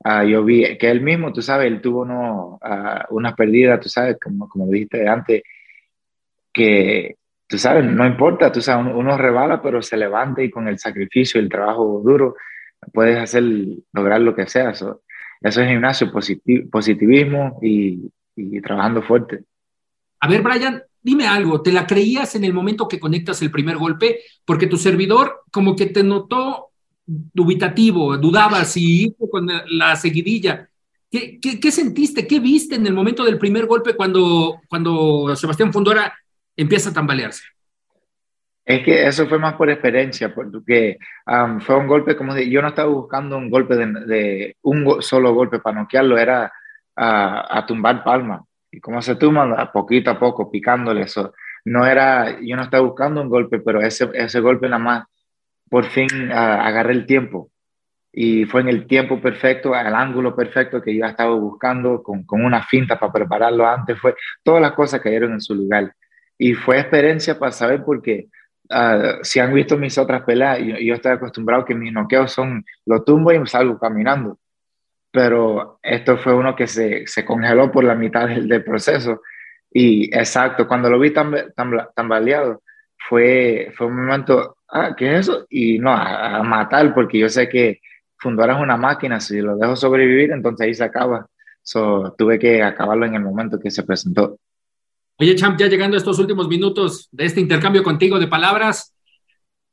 Uh, 0.00 0.24
yo 0.24 0.44
vi 0.44 0.76
que 0.76 0.90
él 0.90 1.00
mismo, 1.00 1.32
tú 1.32 1.40
sabes, 1.40 1.68
él 1.68 1.80
tuvo 1.80 2.04
no, 2.04 2.58
uh, 2.62 3.14
unas 3.16 3.32
pérdidas, 3.32 3.80
tú 3.80 3.88
sabes, 3.88 4.18
como, 4.22 4.46
como 4.46 4.66
dijiste 4.66 5.08
antes, 5.08 5.42
que, 6.52 7.16
tú 7.46 7.56
sabes, 7.56 7.86
no 7.86 8.06
importa, 8.06 8.52
tú 8.52 8.60
sabes, 8.60 8.84
uno, 8.84 8.98
uno 8.98 9.16
rebala, 9.16 9.62
pero 9.62 9.80
se 9.80 9.96
levanta 9.96 10.42
y 10.42 10.50
con 10.50 10.68
el 10.68 10.78
sacrificio 10.78 11.40
el 11.40 11.48
trabajo 11.48 12.02
duro 12.04 12.36
puedes 12.92 13.18
hacer, 13.18 13.42
lograr 13.94 14.20
lo 14.20 14.34
que 14.34 14.46
sea. 14.46 14.72
Eso, 14.72 15.02
eso 15.40 15.62
es 15.62 15.68
gimnasio, 15.68 16.12
positivismo 16.70 17.58
y, 17.62 18.10
y 18.36 18.60
trabajando 18.60 19.02
fuerte. 19.02 19.44
A 20.20 20.28
ver, 20.28 20.42
Brian, 20.42 20.82
dime 21.02 21.26
algo, 21.26 21.60
¿te 21.62 21.72
la 21.72 21.86
creías 21.86 22.34
en 22.34 22.44
el 22.44 22.54
momento 22.54 22.88
que 22.88 22.98
conectas 22.98 23.42
el 23.42 23.50
primer 23.50 23.76
golpe? 23.76 24.20
Porque 24.44 24.66
tu 24.66 24.76
servidor 24.76 25.42
como 25.50 25.76
que 25.76 25.86
te 25.86 26.02
notó 26.02 26.70
dubitativo, 27.06 28.16
dudabas 28.16 28.72
si 28.72 29.14
con 29.30 29.46
la 29.68 29.94
seguidilla. 29.96 30.68
¿Qué, 31.10 31.38
¿Qué, 31.40 31.60
qué, 31.60 31.70
sentiste? 31.70 32.26
¿Qué 32.26 32.40
viste 32.40 32.74
en 32.74 32.86
el 32.86 32.94
momento 32.94 33.24
del 33.24 33.38
primer 33.38 33.66
golpe 33.66 33.94
cuando, 33.94 34.60
cuando 34.68 35.36
Sebastián 35.36 35.72
Fundora 35.72 36.12
empieza 36.56 36.90
a 36.90 36.94
tambalearse? 36.94 37.44
Es 38.64 38.82
que 38.82 39.06
eso 39.06 39.26
fue 39.26 39.38
más 39.38 39.54
por 39.54 39.68
experiencia, 39.68 40.34
porque 40.34 40.96
um, 41.26 41.60
fue 41.60 41.76
un 41.76 41.86
golpe 41.86 42.16
como 42.16 42.32
de, 42.32 42.48
yo 42.48 42.62
no 42.62 42.68
estaba 42.68 42.88
buscando 42.88 43.36
un 43.36 43.50
golpe 43.50 43.76
de, 43.76 43.86
de 44.06 44.56
un 44.62 45.02
solo 45.02 45.34
golpe 45.34 45.58
para 45.58 45.82
noquearlo, 45.82 46.16
era 46.16 46.50
a, 46.96 47.58
a 47.58 47.66
tumbar 47.66 48.04
palma 48.04 48.44
y 48.74 48.80
como 48.80 49.00
se 49.00 49.14
tumba 49.14 49.70
poquito 49.72 50.10
a 50.10 50.18
poco, 50.18 50.50
picándole 50.50 51.02
eso. 51.02 51.32
No 51.64 51.86
era, 51.86 52.40
yo 52.40 52.56
no 52.56 52.62
estaba 52.62 52.82
buscando 52.82 53.22
un 53.22 53.28
golpe, 53.28 53.60
pero 53.60 53.80
ese, 53.80 54.10
ese 54.14 54.40
golpe 54.40 54.68
nada 54.68 54.82
más, 54.82 55.04
por 55.70 55.84
fin 55.84 56.08
agarré 56.32 56.92
el 56.92 57.06
tiempo. 57.06 57.50
Y 58.12 58.46
fue 58.46 58.62
en 58.62 58.68
el 58.68 58.86
tiempo 58.86 59.20
perfecto, 59.20 59.74
al 59.74 59.94
ángulo 59.94 60.34
perfecto 60.34 60.82
que 60.82 60.94
yo 60.94 61.06
estaba 61.06 61.34
buscando, 61.34 62.02
con, 62.02 62.24
con 62.24 62.44
una 62.44 62.64
finta 62.64 62.98
para 62.98 63.12
prepararlo 63.12 63.66
antes. 63.66 63.98
Fue, 64.00 64.16
todas 64.42 64.60
las 64.60 64.72
cosas 64.72 65.00
cayeron 65.00 65.32
en 65.32 65.40
su 65.40 65.54
lugar. 65.54 65.94
Y 66.36 66.54
fue 66.54 66.80
experiencia 66.80 67.38
para 67.38 67.52
saber 67.52 67.84
porque 67.84 68.26
uh, 68.70 69.22
si 69.22 69.38
han 69.38 69.54
visto 69.54 69.76
mis 69.76 69.96
otras 69.98 70.22
peleas, 70.22 70.58
yo, 70.58 70.76
yo 70.78 70.94
estoy 70.94 71.12
acostumbrado 71.12 71.64
que 71.64 71.76
mis 71.76 71.92
noqueos 71.92 72.32
son, 72.32 72.64
lo 72.86 73.04
tumbo 73.04 73.32
y 73.32 73.46
salgo 73.46 73.78
caminando 73.78 74.38
pero 75.14 75.78
esto 75.80 76.16
fue 76.18 76.34
uno 76.34 76.56
que 76.56 76.66
se, 76.66 77.06
se 77.06 77.24
congeló 77.24 77.70
por 77.70 77.84
la 77.84 77.94
mitad 77.94 78.26
del, 78.26 78.48
del, 78.48 78.64
proceso. 78.64 79.22
Y 79.70 80.06
exacto, 80.06 80.66
cuando 80.66 80.90
lo 80.90 80.98
vi 80.98 81.12
tambaleado, 81.12 82.64
fue, 83.08 83.72
fue 83.76 83.86
un 83.86 84.06
momento, 84.06 84.56
ah, 84.68 84.92
¿qué 84.96 85.12
es 85.12 85.20
eso? 85.20 85.46
Y 85.48 85.78
no, 85.78 85.92
a, 85.92 86.38
a 86.38 86.42
matar, 86.42 86.92
porque 86.92 87.20
yo 87.20 87.28
sé 87.28 87.48
que 87.48 87.80
Fundora 88.16 88.54
es 88.54 88.60
una 88.60 88.76
máquina, 88.76 89.20
si 89.20 89.40
lo 89.40 89.56
dejo 89.56 89.76
sobrevivir, 89.76 90.32
entonces 90.32 90.66
ahí 90.66 90.74
se 90.74 90.82
acaba. 90.82 91.28
So, 91.62 92.12
tuve 92.18 92.36
que 92.40 92.64
acabarlo 92.64 93.06
en 93.06 93.14
el 93.14 93.22
momento 93.22 93.60
que 93.60 93.70
se 93.70 93.84
presentó. 93.84 94.40
Oye, 95.16 95.36
Champ, 95.36 95.56
ya 95.56 95.68
llegando 95.68 95.96
a 95.96 95.98
estos 95.98 96.18
últimos 96.18 96.48
minutos 96.48 97.08
de 97.12 97.26
este 97.26 97.40
intercambio 97.40 97.84
contigo 97.84 98.18
de 98.18 98.26
palabras, 98.26 98.92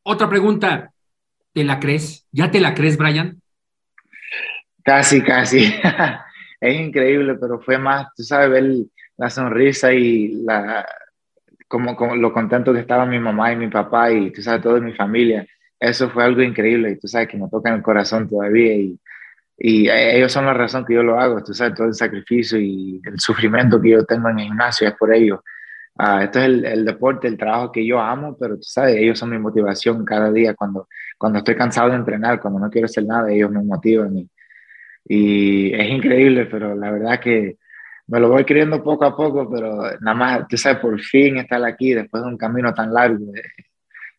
otra 0.04 0.30
pregunta, 0.30 0.94
¿te 1.52 1.64
la 1.64 1.80
crees? 1.80 2.28
¿Ya 2.32 2.52
te 2.52 2.60
la 2.60 2.76
crees, 2.76 2.96
Brian? 2.96 3.41
Casi, 4.84 5.22
casi. 5.22 5.74
es 6.62 6.76
increíble, 6.80 7.36
pero 7.36 7.60
fue 7.60 7.78
más, 7.78 8.08
tú 8.16 8.24
sabes, 8.24 8.50
ver 8.50 8.74
la 9.18 9.30
sonrisa 9.30 9.94
y 9.94 10.44
la, 10.44 10.86
como, 11.68 11.96
como, 11.96 12.16
lo 12.16 12.34
contento 12.34 12.74
que 12.74 12.80
estaba 12.80 13.06
mi 13.06 13.20
mamá 13.20 13.54
y 13.54 13.56
mi 13.56 13.68
papá 13.70 14.12
y 14.12 14.32
tú 14.32 14.42
sabes, 14.42 14.62
toda 14.62 14.80
mi 14.80 14.94
familia. 14.94 15.48
Eso 15.80 16.10
fue 16.10 16.24
algo 16.24 16.42
increíble 16.42 16.92
y 16.92 17.00
tú 17.00 17.08
sabes 17.08 17.28
que 17.28 17.38
me 17.38 17.50
toca 17.50 17.70
en 17.70 17.76
el 17.78 17.82
corazón 17.82 18.28
todavía 18.30 18.74
y, 18.76 19.00
y 19.58 19.90
ellos 19.90 20.32
son 20.32 20.46
la 20.46 20.54
razón 20.54 20.86
que 20.86 20.96
yo 20.96 21.04
lo 21.04 21.20
hago, 21.20 21.44
tú 21.44 21.54
sabes, 21.54 21.76
todo 21.76 21.88
el 21.88 21.94
sacrificio 21.94 22.60
y 22.60 23.02
el 23.06 23.20
sufrimiento 23.20 23.82
que 23.82 23.92
yo 23.92 24.06
tengo 24.06 24.30
en 24.30 24.40
el 24.40 24.46
gimnasio 24.46 24.88
es 24.88 24.96
por 24.96 25.14
ellos. 25.14 25.40
Uh, 26.00 26.20
esto 26.22 26.40
es 26.40 26.46
el, 26.46 26.66
el, 26.66 26.86
deporte, 26.86 27.28
el 27.28 27.38
trabajo 27.38 27.72
que 27.72 27.86
yo 27.86 28.00
amo, 28.00 28.38
pero 28.40 28.56
tú 28.56 28.64
sabes, 28.64 28.96
ellos 28.96 29.20
son 29.20 29.30
mi 29.30 29.38
motivación 29.38 30.04
cada 30.06 30.32
día. 30.32 30.56
Cuando, 30.56 30.88
cuando 31.18 31.40
estoy 31.40 31.56
cansado 31.56 31.90
de 31.90 31.96
entrenar, 31.96 32.40
cuando 32.40 32.60
no 32.60 32.70
quiero 32.70 32.86
hacer 32.86 33.06
nada, 33.06 33.32
ellos 33.32 33.52
me 33.52 33.62
motivan. 33.62 34.30
Y 35.06 35.74
es 35.74 35.90
increíble, 35.90 36.46
pero 36.46 36.76
la 36.76 36.92
verdad 36.92 37.20
que 37.20 37.58
me 38.08 38.20
lo 38.20 38.30
voy 38.30 38.44
creyendo 38.44 38.84
poco 38.84 39.06
a 39.06 39.16
poco, 39.16 39.50
pero 39.50 39.84
nada 40.02 40.14
más, 40.14 40.48
tú 40.48 40.58
sabes, 40.58 40.80
por 40.80 41.00
fin 41.00 41.38
estar 41.38 41.64
aquí 41.64 41.94
después 41.94 42.24
de 42.24 42.30
un 42.30 42.38
camino 42.38 42.74
tan 42.74 42.94
largo, 42.94 43.34
es, 43.34 43.44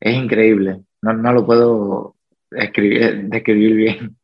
es 0.01 0.15
increíble, 0.15 0.81
no, 1.03 1.13
no, 1.13 1.33
lo 1.33 1.45
puedo 1.45 2.17
escribir, 2.51 3.25
describir 3.29 3.75
bien. 3.75 4.17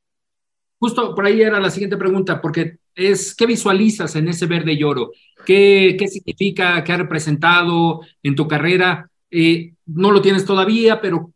Justo 0.78 1.14
por 1.14 1.26
ahí 1.26 1.42
era 1.42 1.60
la 1.60 1.70
siguiente 1.70 1.96
pregunta, 1.96 2.40
porque 2.40 2.78
es, 2.94 3.34
¿qué 3.34 3.46
visualizas 3.46 4.14
en 4.16 4.28
ese 4.28 4.46
verde 4.46 4.72
y 4.72 4.82
oro? 4.82 5.12
¿Qué, 5.44 5.96
qué 5.98 6.08
significa, 6.08 6.82
qué 6.84 6.92
ha 6.92 6.96
representado 6.96 8.00
en 8.22 8.34
tu 8.34 8.46
carrera? 8.46 9.10
Eh, 9.30 9.74
no 9.86 10.10
lo 10.10 10.22
tienes 10.22 10.44
todavía, 10.44 11.00
pero 11.00 11.32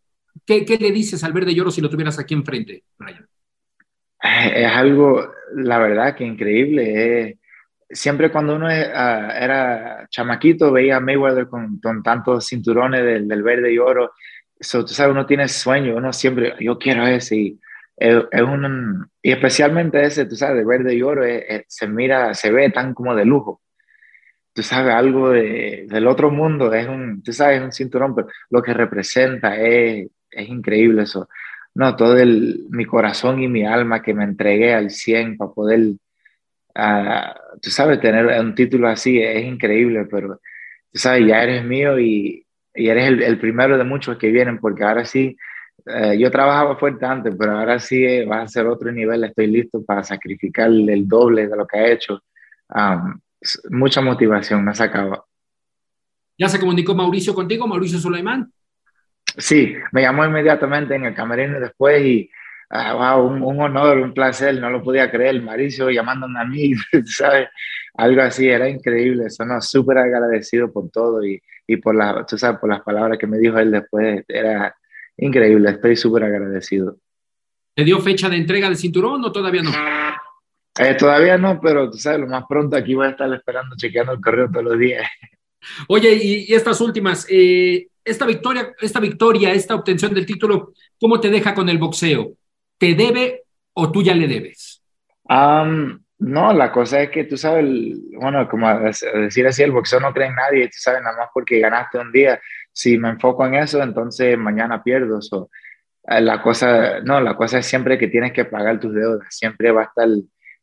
¿qué, 0.46 0.64
¿qué, 0.64 0.78
le 0.78 0.92
dices 0.92 1.22
al 1.24 1.32
verde 1.32 1.52
y 1.52 1.60
oro 1.60 1.70
si 1.70 1.80
lo 1.80 1.90
tuvieras 1.90 2.18
aquí 2.18 2.34
enfrente, 2.34 2.84
Brian? 2.98 3.26
Es 4.22 4.72
algo, 4.72 5.32
la 5.54 5.78
verdad, 5.78 6.14
que 6.14 6.24
increíble. 6.24 7.28
Eh, 7.30 7.38
siempre 7.90 8.30
cuando 8.30 8.56
uno 8.56 8.70
es, 8.70 8.86
uh, 8.88 9.30
era 9.34 10.06
chamaquito 10.10 10.72
veía 10.72 10.96
a 10.96 11.00
Mayweather 11.00 11.48
con, 11.48 11.78
con 11.80 12.02
tantos 12.02 12.46
cinturones 12.46 13.04
del, 13.04 13.28
del, 13.28 13.42
verde 13.42 13.72
y 13.72 13.78
oro. 13.78 14.12
So, 14.60 14.84
tú 14.84 14.94
sabes, 14.94 15.12
uno 15.12 15.26
tiene 15.26 15.48
sueño, 15.48 15.96
uno 15.96 16.12
siempre, 16.12 16.54
yo 16.60 16.78
quiero 16.78 17.06
ese. 17.06 17.36
Y, 17.36 17.60
es, 17.96 18.42
un, 18.42 19.08
y 19.22 19.32
especialmente 19.32 20.02
ese, 20.02 20.26
tú 20.26 20.36
sabes, 20.36 20.58
de 20.58 20.64
verde 20.64 20.94
y 20.94 21.02
oro, 21.02 21.24
es, 21.24 21.64
se 21.68 21.86
mira, 21.88 22.34
se 22.34 22.50
ve 22.52 22.70
tan 22.70 22.94
como 22.94 23.14
de 23.14 23.24
lujo. 23.24 23.60
Tú 24.54 24.62
sabes, 24.62 24.94
algo 24.94 25.30
de, 25.30 25.86
del 25.88 26.06
otro 26.06 26.30
mundo, 26.30 26.72
es 26.74 26.86
un, 26.86 27.22
tú 27.22 27.32
sabes, 27.32 27.62
un 27.62 27.72
cinturón, 27.72 28.14
pero 28.14 28.28
lo 28.50 28.62
que 28.62 28.74
representa 28.74 29.56
es, 29.56 30.08
es 30.30 30.48
increíble 30.48 31.02
eso 31.02 31.28
no, 31.74 31.96
todo 31.96 32.18
el, 32.18 32.66
mi 32.70 32.84
corazón 32.84 33.42
y 33.42 33.48
mi 33.48 33.64
alma 33.64 34.02
que 34.02 34.14
me 34.14 34.24
entregué 34.24 34.74
al 34.74 34.90
100 34.90 35.38
para 35.38 35.52
poder, 35.52 35.80
uh, 36.76 37.58
tú 37.60 37.70
sabes, 37.70 38.00
tener 38.00 38.26
un 38.40 38.54
título 38.54 38.88
así 38.88 39.20
es 39.20 39.44
increíble, 39.44 40.06
pero 40.10 40.40
tú 40.92 40.98
sabes, 40.98 41.26
ya 41.26 41.42
eres 41.42 41.64
mío 41.64 41.98
y, 41.98 42.46
y 42.74 42.88
eres 42.88 43.08
el, 43.08 43.22
el, 43.22 43.38
primero 43.38 43.78
de 43.78 43.84
muchos 43.84 44.18
que 44.18 44.30
vienen, 44.30 44.58
porque 44.58 44.84
ahora 44.84 45.04
sí, 45.06 45.36
uh, 45.86 46.12
yo 46.12 46.30
trabajaba 46.30 46.76
fuerte 46.76 47.06
antes, 47.06 47.34
pero 47.38 47.58
ahora 47.58 47.78
sí 47.78 48.04
eh, 48.04 48.26
va 48.26 48.42
a 48.42 48.48
ser 48.48 48.66
otro 48.66 48.92
nivel, 48.92 49.24
estoy 49.24 49.46
listo 49.46 49.82
para 49.84 50.02
sacrificar 50.02 50.68
el 50.68 51.08
doble 51.08 51.48
de 51.48 51.56
lo 51.56 51.66
que 51.66 51.78
ha 51.78 51.90
hecho. 51.90 52.22
Mucha 53.70 54.00
motivación, 54.00 54.64
me 54.64 54.74
sacaba. 54.74 55.24
¿Ya 56.38 56.48
se 56.48 56.60
comunicó 56.60 56.94
Mauricio 56.94 57.34
contigo, 57.34 57.66
Mauricio 57.66 57.98
Sulaimán? 57.98 58.52
Sí, 59.36 59.74
me 59.92 60.02
llamó 60.02 60.24
inmediatamente 60.24 60.94
en 60.94 61.06
el 61.06 61.14
camerino 61.14 61.58
después 61.58 62.04
y 62.04 62.30
ah, 62.70 63.16
wow, 63.16 63.26
un, 63.26 63.42
un, 63.42 63.60
honor, 63.60 63.98
un 63.98 64.12
placer, 64.12 64.58
no 64.58 64.70
lo 64.70 64.82
podía 64.82 65.10
creer, 65.10 65.40
Mauricio 65.42 65.90
llamándome 65.90 66.40
a 66.40 66.44
mí, 66.44 66.72
¿sabes? 67.06 67.48
Algo 67.94 68.22
así, 68.22 68.48
era 68.48 68.68
increíble, 68.68 69.26
eso 69.26 69.44
no, 69.44 69.60
súper 69.60 69.98
agradecido 69.98 70.72
por 70.72 70.90
todo 70.90 71.24
y, 71.24 71.40
y 71.66 71.76
por, 71.76 71.94
la, 71.94 72.24
tú 72.26 72.38
sabes, 72.38 72.58
por 72.58 72.70
las 72.70 72.80
palabras 72.82 73.18
que 73.18 73.26
me 73.26 73.38
dijo 73.38 73.58
él 73.58 73.70
después, 73.70 74.24
era 74.28 74.74
increíble, 75.16 75.70
estoy 75.70 75.96
súper 75.96 76.24
agradecido. 76.24 76.96
¿Te 77.74 77.84
dio 77.84 78.00
fecha 78.00 78.28
de 78.28 78.36
entrega 78.36 78.68
del 78.68 78.76
cinturón 78.76 79.24
o 79.24 79.32
todavía 79.32 79.62
no? 79.62 79.70
Eh, 80.78 80.94
todavía 80.94 81.36
no, 81.36 81.60
pero 81.60 81.90
tú 81.90 81.98
sabes, 81.98 82.20
lo 82.20 82.26
más 82.26 82.44
pronto 82.48 82.76
aquí 82.76 82.94
voy 82.94 83.06
a 83.06 83.10
estar 83.10 83.32
esperando, 83.32 83.76
chequeando 83.76 84.12
el 84.12 84.20
correo 84.20 84.50
todos 84.50 84.64
los 84.64 84.78
días. 84.78 85.06
Oye, 85.88 86.14
y, 86.14 86.50
y 86.50 86.54
estas 86.54 86.80
últimas, 86.80 87.26
eh, 87.30 87.88
esta 88.04 88.26
victoria, 88.26 88.74
esta 88.80 89.00
victoria, 89.00 89.52
esta 89.52 89.74
obtención 89.74 90.14
del 90.14 90.26
título, 90.26 90.72
¿cómo 91.00 91.20
te 91.20 91.30
deja 91.30 91.54
con 91.54 91.68
el 91.68 91.78
boxeo? 91.78 92.32
¿Te 92.78 92.94
debe 92.94 93.42
o 93.74 93.90
tú 93.90 94.02
ya 94.02 94.14
le 94.14 94.26
debes? 94.26 94.82
No, 96.22 96.52
la 96.52 96.70
cosa 96.70 97.02
es 97.02 97.10
que 97.10 97.24
tú 97.24 97.36
sabes, 97.36 97.64
bueno, 98.16 98.48
como 98.48 98.68
decir 98.78 99.44
así, 99.44 99.64
el 99.64 99.72
boxeo 99.72 99.98
no 99.98 100.12
cree 100.12 100.28
en 100.28 100.36
nadie, 100.36 100.66
tú 100.68 100.76
sabes, 100.76 101.02
nada 101.02 101.16
más 101.16 101.28
porque 101.34 101.58
ganaste 101.58 101.98
un 101.98 102.12
día. 102.12 102.40
Si 102.72 102.96
me 102.96 103.08
enfoco 103.08 103.44
en 103.44 103.54
eso, 103.54 103.82
entonces 103.82 104.38
mañana 104.38 104.84
pierdo. 104.84 105.18
Eh, 106.04 106.20
la 106.20 106.40
cosa, 106.40 107.00
no, 107.00 107.20
la 107.20 107.34
cosa 107.34 107.58
es 107.58 107.66
siempre 107.66 107.98
que 107.98 108.06
tienes 108.06 108.32
que 108.32 108.44
pagar 108.44 108.78
tus 108.78 108.94
deudas, 108.94 109.26
siempre 109.30 109.72
va 109.72 109.82
a 109.82 109.84
estar, 109.86 110.08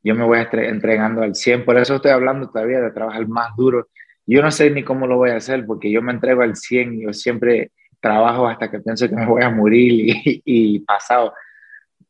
yo 0.02 0.16
me 0.16 0.24
voy 0.24 0.40
entregando 0.54 1.24
al 1.24 1.36
100, 1.36 1.66
por 1.66 1.78
eso 1.78 1.96
estoy 1.96 2.12
hablando 2.12 2.50
todavía 2.50 2.80
de 2.80 2.92
trabajar 2.92 3.28
más 3.28 3.54
duro. 3.58 3.90
Yo 4.30 4.44
no 4.44 4.52
sé 4.52 4.70
ni 4.70 4.84
cómo 4.84 5.08
lo 5.08 5.18
voy 5.18 5.32
a 5.32 5.38
hacer, 5.38 5.66
porque 5.66 5.92
yo 5.92 6.04
me 6.04 6.12
entrego 6.12 6.44
al 6.44 6.56
100, 6.56 7.02
yo 7.02 7.14
siempre 7.14 7.72
trabajo 8.00 8.48
hasta 8.48 8.70
que 8.70 8.80
pienso 8.80 9.10
que 9.10 9.16
me 9.16 9.26
voy 9.26 9.42
a 9.42 9.50
morir 9.50 9.92
y, 9.92 10.42
y 10.46 10.80
pasado. 10.82 11.34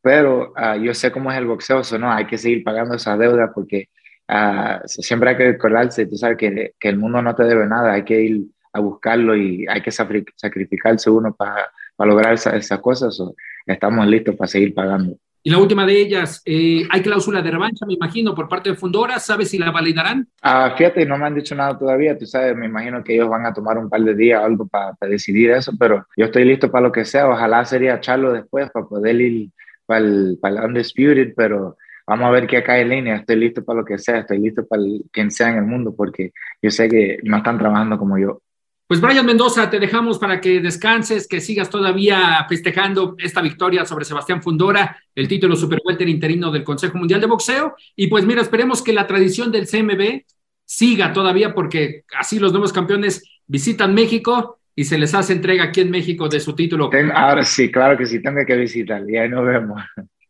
Pero 0.02 0.52
ah, 0.56 0.76
yo 0.76 0.92
sé 0.92 1.10
cómo 1.10 1.32
es 1.32 1.38
el 1.38 1.46
boxeo, 1.46 1.80
eso 1.80 1.98
no, 1.98 2.12
hay 2.12 2.26
que 2.26 2.36
seguir 2.36 2.62
pagando 2.62 2.94
esa 2.94 3.16
deuda 3.16 3.52
porque 3.54 3.88
uh, 4.28 4.86
siempre 4.86 5.30
hay 5.30 5.36
que 5.36 5.52
recordarse, 5.52 6.06
tú 6.06 6.16
sabes 6.16 6.36
que, 6.36 6.74
que, 6.78 6.88
el 6.88 6.98
mundo 6.98 7.22
no 7.22 7.34
te 7.34 7.44
debe 7.44 7.66
nada, 7.66 7.94
hay 7.94 8.04
que 8.04 8.20
ir 8.20 8.42
a 8.72 8.80
buscarlo 8.80 9.34
y 9.34 9.66
hay 9.66 9.80
que 9.80 9.90
sacrificarse 9.90 11.10
uno 11.10 11.34
para 11.34 11.70
lograr 11.98 12.34
esas 12.34 12.78
cosas, 12.80 13.18
estamos 13.66 14.06
listos 14.06 14.36
para 14.36 14.48
seguir 14.48 14.74
pagando. 14.74 15.16
Y 15.42 15.50
la 15.50 15.58
última 15.58 15.86
de 15.86 15.98
ellas, 15.98 16.42
eh, 16.44 16.86
hay 16.90 17.00
cláusula 17.00 17.40
de 17.40 17.50
revancha, 17.50 17.86
me 17.86 17.94
imagino, 17.94 18.34
por 18.34 18.48
parte 18.48 18.70
de 18.70 18.76
Fundora, 18.76 19.18
¿sabes 19.18 19.48
si 19.48 19.58
la 19.58 19.70
validarán? 19.70 20.28
Ah, 20.42 20.74
fíjate, 20.76 21.06
no 21.06 21.16
me 21.16 21.26
han 21.26 21.34
dicho 21.34 21.54
nada 21.54 21.78
todavía, 21.78 22.18
tú 22.18 22.26
sabes, 22.26 22.54
me 22.54 22.66
imagino 22.66 23.02
que 23.02 23.14
ellos 23.14 23.30
van 23.30 23.46
a 23.46 23.54
tomar 23.54 23.78
un 23.78 23.88
par 23.88 24.02
de 24.02 24.14
días 24.14 24.42
o 24.42 24.44
algo 24.44 24.68
para, 24.68 24.94
decidir 25.08 25.50
eso, 25.50 25.72
pero 25.78 26.06
yo 26.14 26.26
estoy 26.26 26.44
listo 26.44 26.70
para 26.70 26.86
lo 26.86 26.92
que 26.92 27.06
sea, 27.06 27.28
ojalá 27.28 27.64
sería 27.64 27.94
echarlo 27.94 28.32
después 28.32 28.70
para 28.70 28.86
poder 28.86 29.18
ir 29.18 29.50
para 29.86 30.00
el, 30.00 30.38
para 30.40 30.60
el 30.60 30.64
Undisputed, 30.66 31.32
pero 31.34 31.78
vamos 32.06 32.26
a 32.26 32.30
ver 32.30 32.46
qué 32.46 32.58
acá 32.58 32.78
en 32.78 32.88
línea. 32.90 33.16
Estoy 33.16 33.36
listo 33.36 33.64
para 33.64 33.80
lo 33.80 33.84
que 33.84 33.98
sea, 33.98 34.18
estoy 34.18 34.38
listo 34.38 34.66
para 34.66 34.82
quien 35.10 35.30
sea 35.30 35.48
en 35.50 35.56
el 35.56 35.64
mundo, 35.64 35.94
porque 35.96 36.32
yo 36.60 36.70
sé 36.70 36.88
que 36.88 37.18
no 37.22 37.38
están 37.38 37.58
trabajando 37.58 37.98
como 37.98 38.18
yo. 38.18 38.42
Pues 38.90 39.00
Brian 39.00 39.24
Mendoza, 39.24 39.70
te 39.70 39.78
dejamos 39.78 40.18
para 40.18 40.40
que 40.40 40.58
descanses, 40.58 41.28
que 41.28 41.40
sigas 41.40 41.70
todavía 41.70 42.44
festejando 42.48 43.14
esta 43.18 43.40
victoria 43.40 43.84
sobre 43.86 44.04
Sebastián 44.04 44.42
Fundora, 44.42 45.00
el 45.14 45.28
título 45.28 45.54
superwelter 45.54 46.08
interino 46.08 46.50
del 46.50 46.64
Consejo 46.64 46.98
Mundial 46.98 47.20
de 47.20 47.28
Boxeo. 47.28 47.76
Y 47.94 48.08
pues 48.08 48.26
mira, 48.26 48.42
esperemos 48.42 48.82
que 48.82 48.92
la 48.92 49.06
tradición 49.06 49.52
del 49.52 49.68
CMB 49.68 50.22
siga 50.64 51.12
todavía, 51.12 51.54
porque 51.54 52.02
así 52.18 52.40
los 52.40 52.50
nuevos 52.50 52.72
campeones 52.72 53.22
visitan 53.46 53.94
México 53.94 54.58
y 54.74 54.82
se 54.82 54.98
les 54.98 55.14
hace 55.14 55.34
entrega 55.34 55.62
aquí 55.62 55.82
en 55.82 55.92
México 55.92 56.28
de 56.28 56.40
su 56.40 56.56
título. 56.56 56.90
ahora 57.14 57.44
sí, 57.44 57.70
claro 57.70 57.96
que 57.96 58.06
sí, 58.06 58.20
tengo 58.20 58.44
que 58.44 58.56
visitar 58.56 59.08
y 59.08 59.16
ahí 59.16 59.28
nos 59.28 59.46
vemos. 59.46 59.80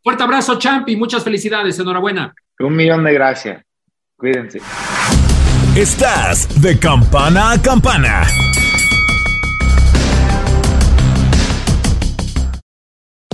Fuerte 0.03 0.23
abrazo, 0.23 0.59
Champi, 0.59 0.97
muchas 0.97 1.25
felicidades, 1.25 1.79
enhorabuena. 1.79 2.35
Un 2.59 2.77
millón 2.77 3.05
de 3.05 3.15
gracias. 3.15 3.63
Cuídense. 4.19 4.61
Estás 5.75 6.61
de 6.61 6.79
campana 6.79 7.53
a 7.53 7.63
campana. 7.63 8.27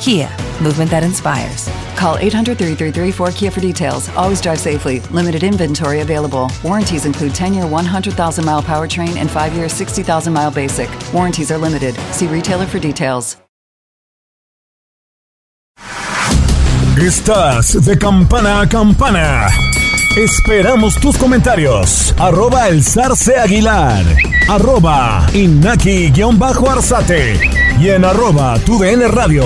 Kia, 0.00 0.30
movement 0.62 0.90
that 0.90 1.02
inspires. 1.02 1.68
Call 1.94 2.16
800 2.16 2.56
333 2.56 3.12
4KIA 3.12 3.52
for 3.52 3.60
details. 3.60 4.08
Always 4.16 4.40
drive 4.40 4.58
safely. 4.58 5.00
Limited 5.12 5.42
inventory 5.42 6.00
available. 6.00 6.50
Warranties 6.64 7.04
include 7.04 7.34
10 7.34 7.52
year 7.52 7.66
100,000 7.66 8.44
mile 8.44 8.62
powertrain 8.62 9.16
and 9.18 9.30
5 9.30 9.52
year 9.52 9.68
60,000 9.68 10.32
mile 10.32 10.50
basic. 10.50 10.88
Warranties 11.12 11.50
are 11.50 11.58
limited. 11.58 11.94
See 12.12 12.26
retailer 12.26 12.64
for 12.64 12.78
details. 12.78 13.36
Estás 16.96 17.84
de 17.84 17.98
campana 17.98 18.60
a 18.60 18.66
campana. 18.66 19.48
Esperamos 20.16 20.94
tus 21.00 21.16
comentarios. 21.18 22.14
Arroba 22.18 22.68
el 22.68 22.82
zarce 22.82 23.36
aguilar. 23.36 24.04
Arroba 24.48 25.26
inaki-arzate. 25.34 26.20
Y 27.78 27.88
en 27.90 28.04
arroba 28.04 28.58
tu 28.58 28.78
radio. 28.82 29.44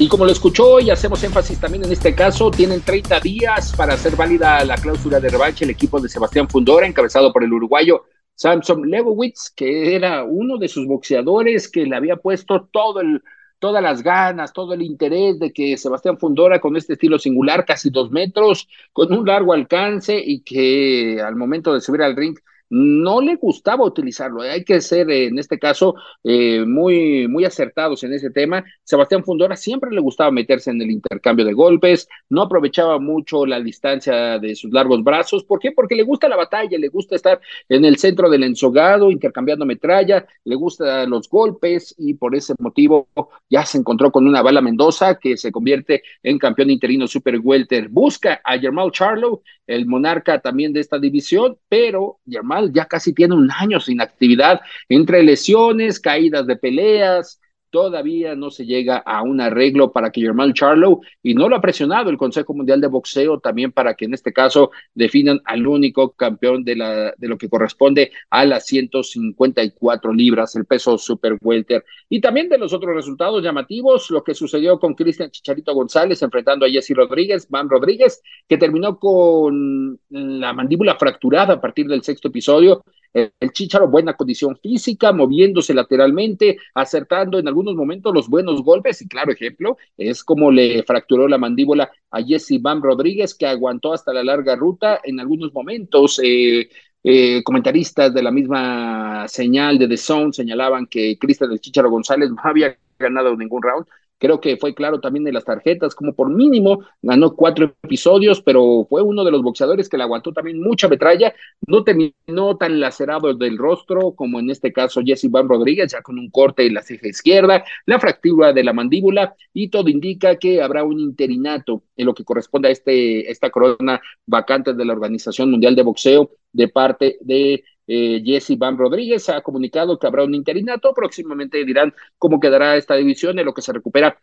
Y 0.00 0.06
como 0.06 0.24
lo 0.24 0.30
escuchó 0.30 0.78
y 0.78 0.90
hacemos 0.90 1.24
énfasis 1.24 1.58
también 1.58 1.84
en 1.84 1.90
este 1.90 2.14
caso, 2.14 2.52
tienen 2.52 2.82
30 2.82 3.18
días 3.18 3.74
para 3.76 3.94
hacer 3.94 4.14
válida 4.14 4.64
la 4.64 4.76
cláusula 4.76 5.18
de 5.18 5.28
revancha 5.28 5.64
el 5.64 5.72
equipo 5.72 6.00
de 6.00 6.08
Sebastián 6.08 6.48
Fundora, 6.48 6.86
encabezado 6.86 7.32
por 7.32 7.42
el 7.42 7.52
uruguayo 7.52 8.04
Samson 8.36 8.88
Lewowitz, 8.88 9.50
que 9.56 9.96
era 9.96 10.22
uno 10.22 10.56
de 10.56 10.68
sus 10.68 10.86
boxeadores 10.86 11.68
que 11.68 11.84
le 11.84 11.96
había 11.96 12.14
puesto 12.14 12.68
todo 12.70 13.00
el, 13.00 13.24
todas 13.58 13.82
las 13.82 14.04
ganas, 14.04 14.52
todo 14.52 14.72
el 14.74 14.82
interés 14.82 15.40
de 15.40 15.52
que 15.52 15.76
Sebastián 15.76 16.16
Fundora 16.16 16.60
con 16.60 16.76
este 16.76 16.92
estilo 16.92 17.18
singular, 17.18 17.64
casi 17.66 17.90
dos 17.90 18.12
metros, 18.12 18.68
con 18.92 19.12
un 19.12 19.26
largo 19.26 19.52
alcance 19.52 20.16
y 20.24 20.42
que 20.42 21.20
al 21.20 21.34
momento 21.34 21.74
de 21.74 21.80
subir 21.80 22.02
al 22.02 22.14
ring 22.14 22.38
no 22.70 23.20
le 23.20 23.36
gustaba 23.36 23.84
utilizarlo. 23.84 24.42
Hay 24.42 24.64
que 24.64 24.80
ser, 24.80 25.10
en 25.10 25.38
este 25.38 25.58
caso, 25.58 25.94
eh, 26.24 26.64
muy, 26.66 27.28
muy 27.28 27.44
acertados 27.44 28.04
en 28.04 28.12
ese 28.12 28.30
tema. 28.30 28.64
Sebastián 28.84 29.24
Fundora 29.24 29.56
siempre 29.56 29.90
le 29.90 30.00
gustaba 30.00 30.30
meterse 30.30 30.70
en 30.70 30.82
el 30.82 30.90
intercambio 30.90 31.44
de 31.44 31.52
golpes, 31.52 32.08
no 32.28 32.42
aprovechaba 32.42 32.98
mucho 32.98 33.46
la 33.46 33.60
distancia 33.60 34.38
de 34.38 34.54
sus 34.54 34.72
largos 34.72 35.02
brazos. 35.02 35.44
¿Por 35.44 35.58
qué? 35.58 35.72
Porque 35.72 35.94
le 35.94 36.02
gusta 36.02 36.28
la 36.28 36.36
batalla, 36.36 36.78
le 36.78 36.88
gusta 36.88 37.16
estar 37.16 37.40
en 37.68 37.84
el 37.84 37.96
centro 37.96 38.28
del 38.28 38.44
ensogado, 38.44 39.10
intercambiando 39.10 39.64
metralla, 39.64 40.26
le 40.44 40.54
gustan 40.54 41.10
los 41.10 41.28
golpes 41.28 41.94
y 41.98 42.14
por 42.14 42.34
ese 42.34 42.54
motivo 42.58 43.08
ya 43.48 43.64
se 43.64 43.78
encontró 43.78 44.10
con 44.10 44.26
una 44.26 44.42
bala 44.42 44.60
Mendoza 44.60 45.18
que 45.18 45.36
se 45.36 45.52
convierte 45.52 46.02
en 46.22 46.38
campeón 46.38 46.70
interino 46.70 47.06
super 47.06 47.38
welter. 47.42 47.88
Busca 47.88 48.40
a 48.44 48.58
Germán 48.58 48.90
Charlo, 48.90 49.42
el 49.66 49.86
monarca 49.86 50.40
también 50.40 50.72
de 50.72 50.80
esta 50.80 50.98
división, 50.98 51.58
pero 51.68 52.18
Germán 52.28 52.57
ya 52.72 52.84
casi 52.86 53.12
tiene 53.12 53.34
un 53.34 53.50
año 53.50 53.80
sin 53.80 54.00
actividad, 54.00 54.60
entre 54.88 55.22
lesiones, 55.22 56.00
caídas 56.00 56.46
de 56.46 56.56
peleas, 56.56 57.40
todavía 57.70 58.34
no 58.34 58.50
se 58.50 58.66
llega 58.66 58.98
a 58.98 59.22
un 59.22 59.40
arreglo 59.40 59.92
para 59.92 60.10
que 60.10 60.20
Germán 60.20 60.52
Charlo, 60.52 61.00
y 61.22 61.34
no 61.34 61.48
lo 61.48 61.56
ha 61.56 61.60
presionado 61.60 62.10
el 62.10 62.16
Consejo 62.16 62.54
Mundial 62.54 62.80
de 62.80 62.86
Boxeo 62.86 63.40
también 63.40 63.72
para 63.72 63.94
que 63.94 64.06
en 64.06 64.14
este 64.14 64.32
caso 64.32 64.70
definan 64.94 65.40
al 65.44 65.66
único 65.66 66.12
campeón 66.12 66.64
de, 66.64 66.76
la, 66.76 67.14
de 67.16 67.28
lo 67.28 67.38
que 67.38 67.48
corresponde 67.48 68.12
a 68.30 68.44
las 68.44 68.66
154 68.66 70.12
libras, 70.12 70.56
el 70.56 70.64
peso 70.64 70.98
super 70.98 71.36
welter. 71.40 71.84
Y 72.08 72.20
también 72.20 72.48
de 72.48 72.58
los 72.58 72.72
otros 72.72 72.94
resultados 72.94 73.42
llamativos, 73.42 74.10
lo 74.10 74.22
que 74.22 74.34
sucedió 74.34 74.78
con 74.78 74.94
Cristian 74.94 75.30
Chicharito 75.30 75.74
González 75.74 76.22
enfrentando 76.22 76.66
a 76.66 76.70
Jesse 76.70 76.94
Rodríguez, 76.94 77.48
Van 77.48 77.68
Rodríguez, 77.68 78.22
que 78.46 78.58
terminó 78.58 78.98
con 78.98 79.98
la 80.08 80.52
mandíbula 80.52 80.96
fracturada 80.96 81.54
a 81.54 81.60
partir 81.60 81.86
del 81.86 82.02
sexto 82.02 82.28
episodio, 82.28 82.82
el 83.12 83.52
Chicharo, 83.52 83.88
buena 83.88 84.14
condición 84.14 84.56
física, 84.56 85.12
moviéndose 85.12 85.74
lateralmente, 85.74 86.58
acertando 86.74 87.38
en 87.38 87.48
algunos 87.58 87.74
momentos 87.74 88.14
los 88.14 88.28
buenos 88.28 88.62
golpes. 88.62 89.02
Y 89.02 89.08
claro, 89.08 89.32
ejemplo, 89.32 89.76
es 89.96 90.22
como 90.24 90.50
le 90.50 90.82
fracturó 90.84 91.28
la 91.28 91.38
mandíbula 91.38 91.90
a 92.10 92.22
Jesse 92.22 92.60
Van 92.60 92.82
Rodríguez, 92.82 93.34
que 93.34 93.46
aguantó 93.46 93.92
hasta 93.92 94.12
la 94.12 94.24
larga 94.24 94.56
ruta 94.56 95.00
en 95.02 95.20
algunos 95.20 95.52
momentos. 95.52 96.20
Eh, 96.22 96.68
eh, 97.04 97.42
comentaristas 97.44 98.12
de 98.12 98.22
la 98.22 98.32
misma 98.32 99.26
señal 99.28 99.78
de 99.78 99.86
The 99.88 99.96
Zone 99.96 100.32
señalaban 100.32 100.86
que 100.86 101.16
Cristian 101.16 101.48
del 101.50 101.60
Chicharo 101.60 101.90
González 101.90 102.28
no 102.30 102.40
había 102.42 102.76
ganado 102.98 103.36
ningún 103.36 103.62
round 103.62 103.86
Creo 104.18 104.40
que 104.40 104.56
fue 104.56 104.74
claro 104.74 105.00
también 105.00 105.26
en 105.28 105.34
las 105.34 105.44
tarjetas, 105.44 105.94
como 105.94 106.12
por 106.12 106.28
mínimo 106.28 106.84
ganó 107.02 107.34
cuatro 107.34 107.76
episodios, 107.82 108.42
pero 108.42 108.86
fue 108.88 109.02
uno 109.02 109.24
de 109.24 109.30
los 109.30 109.42
boxeadores 109.42 109.88
que 109.88 109.96
le 109.96 110.02
aguantó 110.02 110.32
también 110.32 110.60
mucha 110.60 110.88
metralla. 110.88 111.32
No 111.66 111.84
terminó 111.84 112.56
tan 112.58 112.80
lacerado 112.80 113.32
del 113.34 113.56
rostro 113.58 114.12
como 114.14 114.40
en 114.40 114.50
este 114.50 114.72
caso 114.72 115.02
Jesse 115.04 115.30
Van 115.30 115.48
Rodríguez, 115.48 115.92
ya 115.92 116.02
con 116.02 116.18
un 116.18 116.30
corte 116.30 116.66
en 116.66 116.74
la 116.74 116.82
ceja 116.82 117.08
izquierda, 117.08 117.64
la 117.86 118.00
fractura 118.00 118.52
de 118.52 118.64
la 118.64 118.72
mandíbula, 118.72 119.34
y 119.52 119.68
todo 119.68 119.88
indica 119.88 120.36
que 120.36 120.60
habrá 120.62 120.84
un 120.84 120.98
interinato 120.98 121.82
en 121.96 122.06
lo 122.06 122.14
que 122.14 122.24
corresponde 122.24 122.68
a 122.68 122.72
este, 122.72 123.30
esta 123.30 123.50
corona 123.50 124.00
vacante 124.26 124.74
de 124.74 124.84
la 124.84 124.92
Organización 124.92 125.50
Mundial 125.50 125.76
de 125.76 125.82
Boxeo 125.82 126.30
de 126.52 126.68
parte 126.68 127.18
de 127.20 127.62
eh, 127.88 128.22
Jesse 128.24 128.56
Van 128.56 128.78
Rodríguez 128.78 129.28
ha 129.30 129.40
comunicado 129.40 129.98
que 129.98 130.06
habrá 130.06 130.24
un 130.24 130.34
interinato. 130.34 130.92
Próximamente 130.94 131.64
dirán 131.64 131.94
cómo 132.18 132.38
quedará 132.38 132.76
esta 132.76 132.94
división 132.94 133.38
en 133.38 133.46
lo 133.46 133.54
que 133.54 133.62
se 133.62 133.72
recupera 133.72 134.20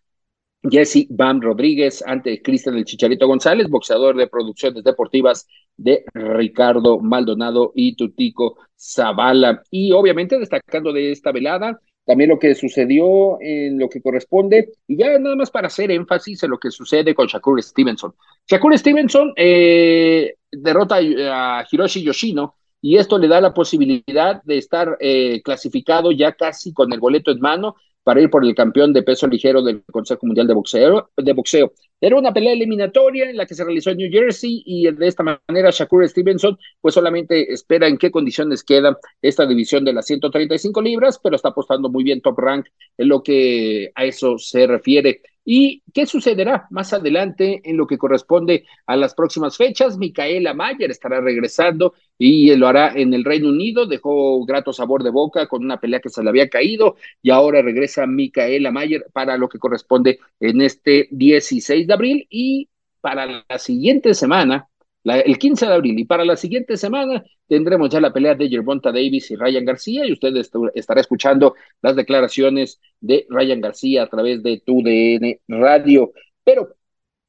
Jesse 0.64 1.08
Van 1.10 1.42
Rodríguez 1.42 2.04
ante 2.06 2.42
Cristian 2.42 2.78
el 2.78 2.86
Chicharito 2.86 3.28
González, 3.28 3.70
boxeador 3.70 4.16
de 4.16 4.28
producciones 4.28 4.84
deportivas 4.84 5.48
de 5.78 6.06
Ricardo 6.14 7.00
Maldonado 7.00 7.72
y 7.76 7.96
Tutico 7.96 8.58
Zavala. 8.78 9.64
Y 9.70 9.92
obviamente 9.92 10.40
destacando 10.40 10.94
de 10.94 11.12
esta 11.12 11.32
velada 11.32 11.80
también 12.06 12.30
lo 12.30 12.40
que 12.40 12.54
sucedió 12.54 13.40
en 13.42 13.80
lo 13.80 13.90
que 13.90 14.02
corresponde, 14.02 14.74
y 14.88 14.98
ya 14.98 15.18
nada 15.18 15.36
más 15.36 15.50
para 15.50 15.68
hacer 15.68 15.90
énfasis 15.92 16.44
en 16.44 16.52
lo 16.52 16.60
que 16.60 16.70
sucede 16.70 17.16
con 17.16 17.26
Shakur 17.28 17.62
Stevenson. 17.62 18.14
Shakur 18.48 18.78
Stevenson 18.78 19.34
eh, 19.36 20.36
derrota 20.52 20.98
a 20.98 21.66
Hiroshi 21.70 22.04
Yoshino 22.04 22.56
y 22.86 22.98
esto 22.98 23.18
le 23.18 23.28
da 23.28 23.42
la 23.42 23.52
posibilidad 23.52 24.44
de 24.44 24.60
estar 24.60 24.96
eh, 25.00 25.42
clasificado 25.42 26.12
ya 26.12 26.34
casi 26.34 26.72
con 26.72 26.94
el 26.94 27.00
boleto 27.00 27.32
en 27.32 27.40
mano 27.40 27.76
para 28.04 28.22
ir 28.22 28.30
por 28.30 28.46
el 28.46 28.54
campeón 28.54 28.94
de 28.94 29.02
peso 29.02 29.26
ligero 29.26 29.64
del 29.64 29.84
Consejo 29.92 30.28
Mundial 30.28 30.46
de 30.46 30.54
Boxeo, 30.54 31.10
de 31.18 31.34
Boxeo. 31.34 31.74
Era 32.00 32.16
una 32.16 32.32
pelea 32.32 32.54
eliminatoria 32.54 33.28
en 33.28 33.38
la 33.38 33.48
que 33.48 33.56
se 33.56 33.64
realizó 33.64 33.90
en 33.90 33.98
New 33.98 34.12
Jersey 34.12 34.62
y 34.68 34.92
de 34.92 35.08
esta 35.08 35.24
manera 35.24 35.72
Shakur 35.72 36.08
Stevenson 36.08 36.60
pues 36.80 36.94
solamente 36.94 37.52
espera 37.52 37.88
en 37.88 37.98
qué 37.98 38.12
condiciones 38.12 38.64
queda 38.64 38.96
esta 39.20 39.48
división 39.48 39.84
de 39.84 39.94
las 39.94 40.06
135 40.06 40.80
libras, 40.84 41.20
pero 41.24 41.38
está 41.38 41.50
apostando 41.50 41.90
muy 41.90 42.04
bien 42.04 42.22
top 42.22 42.38
rank 42.38 42.68
en 43.00 43.08
lo 43.08 43.24
que 43.24 43.92
a 43.96 44.06
eso 44.06 44.38
se 44.38 44.68
refiere. 44.68 45.24
¿Y 45.48 45.84
qué 45.94 46.08
sucederá 46.08 46.66
más 46.72 46.92
adelante 46.92 47.62
en 47.64 47.78
lo 47.78 47.86
que 47.86 48.00
corresponde 48.00 48.66
a 48.88 48.96
las 48.96 49.14
próximas 49.14 49.56
fechas? 49.56 49.98
Micaela 49.98 50.56
Mayer 50.56 50.90
estará 50.90 51.22
regresando 51.22 51.94
y 52.18 52.54
lo 52.56 52.68
hará 52.68 52.94
en 52.96 53.14
el 53.14 53.24
Reino 53.24 53.50
Unido. 53.50 53.86
Dejó 53.86 54.44
grato 54.44 54.74
sabor 54.74 55.04
de 55.04 55.12
boca 55.12 55.48
con 55.48 55.64
una 55.64 55.80
pelea 55.80 56.00
que 56.00 56.10
se 56.10 56.24
le 56.24 56.30
había 56.30 56.50
caído 56.50 56.96
y 57.22 57.30
ahora 57.30 57.62
regresa 57.62 58.08
Micaela 58.08 58.72
Mayer 58.72 59.06
para 59.14 59.38
lo 59.38 59.48
que 59.48 59.60
corresponde 59.60 60.20
en 60.40 60.62
este 60.62 61.08
16 61.12 61.86
de 61.86 61.94
abril 61.94 62.28
y 62.30 62.68
para 63.00 63.46
la 63.48 63.60
siguiente 63.60 64.16
semana 64.16 64.68
el 65.06 65.38
15 65.38 65.68
de 65.68 65.74
abril. 65.74 66.00
Y 66.00 66.06
para 66.06 66.26
la 66.26 66.36
siguiente 66.36 66.78
semana 66.78 67.24
tendremos 67.48 67.90
ya 67.90 68.02
la 68.02 68.12
pelea 68.12 68.36
de 68.36 68.50
Gervonta 68.50 68.92
Davis 68.92 69.32
y 69.32 69.36
Ryan 69.36 69.66
García, 69.66 70.06
y 70.06 70.12
usted 70.12 70.34
estará 70.74 71.02
escuchando 71.02 71.56
las 71.82 71.96
declaraciones 71.96 72.80
de 73.00 73.26
Ryan 73.30 73.62
García 73.62 74.04
a 74.04 74.10
través 74.10 74.42
de 74.44 74.62
tu 74.66 74.82
DN 74.82 75.42
Radio. 75.48 76.12
Pero, 76.44 76.76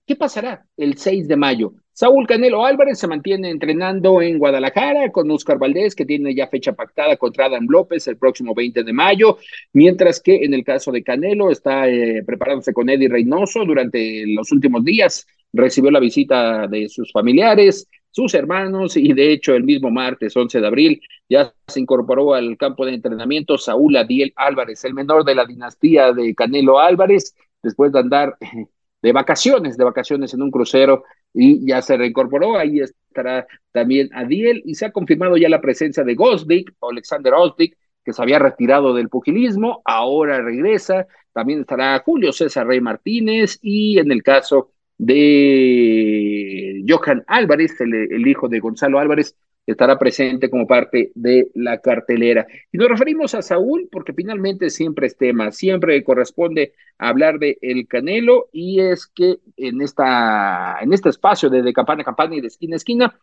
¿qué 0.06 0.16
pasará 0.16 0.66
el 0.76 0.96
6 0.96 1.28
de 1.28 1.36
mayo? 1.36 1.74
Saúl 1.92 2.26
Canelo 2.26 2.66
Álvarez 2.66 2.98
se 2.98 3.06
mantiene 3.06 3.48
entrenando 3.48 4.20
en 4.20 4.38
Guadalajara 4.38 5.10
con 5.12 5.30
Oscar 5.30 5.58
Valdés, 5.58 5.94
que 5.94 6.04
tiene 6.04 6.34
ya 6.34 6.46
fecha 6.46 6.74
pactada 6.74 7.16
contra 7.16 7.46
Adam 7.46 7.66
López 7.70 8.06
el 8.06 8.18
próximo 8.18 8.54
20 8.54 8.84
de 8.84 8.92
mayo, 8.92 9.38
mientras 9.72 10.20
que 10.20 10.44
en 10.44 10.52
el 10.52 10.62
caso 10.62 10.92
de 10.92 11.02
Canelo 11.02 11.50
está 11.50 11.88
eh, 11.88 12.22
preparándose 12.22 12.74
con 12.74 12.90
Eddie 12.90 13.08
Reynoso 13.08 13.64
durante 13.64 14.24
los 14.26 14.52
últimos 14.52 14.84
días 14.84 15.26
recibió 15.52 15.90
la 15.90 16.00
visita 16.00 16.66
de 16.66 16.88
sus 16.88 17.12
familiares, 17.12 17.88
sus 18.10 18.34
hermanos 18.34 18.96
y 18.96 19.12
de 19.12 19.32
hecho 19.32 19.54
el 19.54 19.64
mismo 19.64 19.90
martes 19.90 20.36
11 20.36 20.60
de 20.60 20.66
abril 20.66 21.02
ya 21.28 21.52
se 21.66 21.80
incorporó 21.80 22.34
al 22.34 22.56
campo 22.56 22.86
de 22.86 22.94
entrenamiento 22.94 23.58
Saúl 23.58 23.96
Adiel 23.96 24.32
Álvarez, 24.36 24.84
el 24.84 24.94
menor 24.94 25.24
de 25.24 25.34
la 25.34 25.44
dinastía 25.44 26.12
de 26.12 26.34
Canelo 26.34 26.78
Álvarez, 26.78 27.34
después 27.62 27.92
de 27.92 27.98
andar 27.98 28.36
de 29.02 29.12
vacaciones, 29.12 29.76
de 29.76 29.84
vacaciones 29.84 30.32
en 30.32 30.42
un 30.42 30.50
crucero 30.50 31.04
y 31.34 31.66
ya 31.66 31.82
se 31.82 31.96
reincorporó, 31.96 32.56
ahí 32.56 32.80
estará 32.80 33.46
también 33.72 34.08
Adiel 34.14 34.62
y 34.64 34.74
se 34.74 34.86
ha 34.86 34.92
confirmado 34.92 35.36
ya 35.36 35.50
la 35.50 35.60
presencia 35.60 36.02
de 36.02 36.14
Gosdick, 36.14 36.72
Alexander 36.80 37.34
Osdick, 37.34 37.76
que 38.02 38.12
se 38.12 38.22
había 38.22 38.38
retirado 38.38 38.94
del 38.94 39.08
pugilismo, 39.08 39.82
ahora 39.84 40.40
regresa, 40.40 41.06
también 41.32 41.60
estará 41.60 42.02
Julio 42.04 42.32
César 42.32 42.66
Rey 42.66 42.80
Martínez 42.80 43.58
y 43.60 43.98
en 43.98 44.10
el 44.10 44.22
caso 44.22 44.70
de 44.98 46.84
Johan 46.88 47.24
Álvarez, 47.26 47.80
el, 47.80 48.26
hijo 48.26 48.48
de 48.48 48.60
Gonzalo 48.60 48.98
Álvarez, 48.98 49.36
estará 49.66 49.98
presente 49.98 50.48
como 50.48 50.66
parte 50.66 51.10
de 51.14 51.50
la 51.54 51.80
cartelera. 51.80 52.46
Y 52.72 52.78
nos 52.78 52.88
referimos 52.88 53.34
a 53.34 53.42
Saúl 53.42 53.88
porque 53.90 54.12
finalmente 54.12 54.70
siempre 54.70 55.08
es 55.08 55.16
tema, 55.16 55.50
siempre 55.52 56.02
corresponde 56.04 56.74
hablar 56.98 57.38
de 57.38 57.58
el 57.60 57.88
Canelo 57.88 58.48
y 58.52 58.80
es 58.80 59.06
que 59.06 59.38
en, 59.56 59.82
esta, 59.82 60.78
en 60.80 60.92
este 60.92 61.08
espacio 61.08 61.50
de, 61.50 61.62
de 61.62 61.72
campana 61.72 62.02
a 62.02 62.04
campana 62.04 62.36
y 62.36 62.40
de 62.40 62.46
esquina 62.46 62.74
a 62.74 62.76
esquina, 62.76 63.20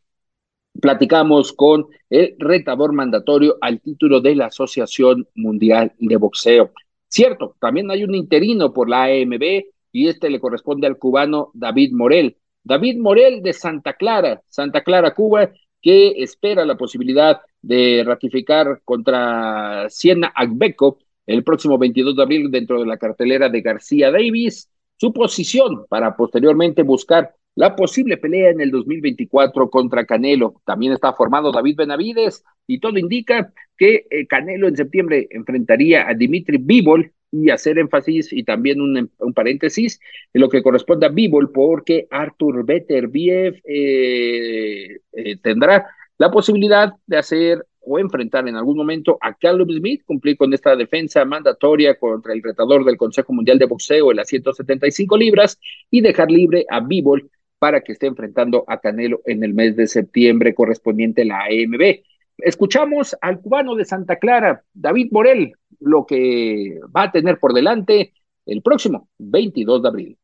platicamos 0.81 1.53
con 1.53 1.88
el 2.09 2.36
retador 2.39 2.93
mandatorio 2.93 3.57
al 3.62 3.79
título 3.79 4.21
de 4.21 4.36
la 4.36 4.47
Asociación 4.47 5.27
Mundial 5.36 5.93
de 5.99 6.17
Boxeo. 6.17 6.71
Cierto, 7.07 7.55
también 7.59 7.91
hay 7.91 8.03
un 8.03 8.15
interino 8.15 8.73
por 8.73 8.89
la 8.89 9.03
AMB, 9.03 9.63
y 9.93 10.10
este 10.10 10.29
le 10.29 10.41
corresponde 10.41 10.88
al 10.88 10.97
cubano 10.97 11.51
David 11.53 11.93
Morel. 11.93 12.36
David 12.63 12.97
Morel 12.97 13.41
de 13.41 13.53
Santa 13.53 13.93
Clara, 13.93 14.41
Santa 14.49 14.82
Clara, 14.82 15.13
Cuba, 15.13 15.51
que 15.82 16.23
espera 16.23 16.65
la 16.65 16.75
posibilidad 16.75 17.41
de 17.62 18.03
ratificar 18.06 18.82
contra 18.84 19.88
Siena 19.89 20.27
Agbeco 20.36 20.97
el 21.25 21.43
próximo 21.43 21.77
22 21.77 22.15
de 22.15 22.23
abril 22.23 22.51
dentro 22.51 22.79
de 22.79 22.86
la 22.86 22.97
cartelera 22.97 23.49
de 23.49 23.62
García 23.62 24.12
Davis, 24.12 24.69
su 24.97 25.13
posición 25.13 25.86
para 25.88 26.15
posteriormente 26.15 26.84
buscar 26.84 27.34
la 27.56 27.75
posible 27.75 28.17
pelea 28.17 28.49
en 28.49 28.62
el 28.62 28.71
2024 28.71 29.69
contra 29.69 30.06
Canelo. 30.06 30.62
También 30.65 30.93
está 30.93 31.13
formado 31.13 31.51
David 31.51 31.77
Benavides 31.77 32.43
y 32.65 32.79
todo 32.79 32.97
indica 32.97 33.53
que 33.77 34.08
eh, 34.10 34.25
Canelo 34.27 34.67
en 34.67 34.75
septiembre 34.75 35.27
enfrentaría 35.29 36.08
a 36.08 36.13
Dimitri 36.13 36.58
Bivol 36.58 37.12
y 37.34 37.50
hacer 37.50 37.80
énfasis 37.80 38.32
y 38.32 38.43
también 38.43 38.80
un, 38.80 39.34
paréntesis 39.34 40.00
en 40.34 40.41
lo 40.41 40.50
que 40.50 40.62
corresponde 40.62 41.08
a 41.08 41.10
Bivol, 41.10 41.52
porque 41.52 42.08
Arthur 42.12 42.63
Beterbiev 42.63 43.60
eh, 43.65 45.00
eh, 45.13 45.38
tendrá 45.41 45.88
la 46.19 46.30
posibilidad 46.30 46.93
de 47.08 47.17
hacer 47.17 47.65
o 47.80 47.98
enfrentar 47.98 48.48
en 48.48 48.56
algún 48.56 48.78
momento 48.78 49.17
a 49.19 49.34
Caleb 49.34 49.67
Smith, 49.72 50.04
cumplir 50.06 50.38
con 50.38 50.54
esta 50.54 50.76
defensa 50.76 51.26
mandatoria 51.26 51.98
contra 51.98 52.34
el 52.34 52.43
retador 52.43 52.86
del 52.86 52.98
Consejo 52.98 53.34
Mundial 53.34 53.58
de 53.58 53.65
Boxeo 53.65 54.12
en 54.12 54.17
las 54.17 54.28
175 54.28 55.17
libras 55.17 55.60
y 55.89 56.02
dejar 56.02 56.30
libre 56.30 56.67
a 56.69 56.82
Bivol 56.82 57.32
para 57.58 57.82
que 57.82 57.93
esté 57.93 58.06
enfrentando 58.06 58.63
a 58.67 58.80
Canelo 58.80 59.22
en 59.26 59.43
el 59.43 59.56
mes 59.56 59.76
de 59.76 59.88
septiembre 59.88 60.54
correspondiente 60.54 61.24
a 61.24 61.26
la 61.26 61.39
AMB. 61.46 62.04
Escuchamos 62.38 63.17
al 63.22 63.41
cubano 63.41 63.76
de 63.76 63.86
Santa 63.86 64.17
Clara, 64.17 64.63
David 64.74 65.10
Morel, 65.12 65.56
lo 65.79 66.05
que 66.05 66.79
va 66.95 67.03
a 67.03 67.12
tener 67.12 67.39
por 67.39 67.53
delante 67.53 68.13
el 68.45 68.62
próximo 68.62 69.09
22 69.17 69.81
de 69.81 69.88
abril. 69.88 70.17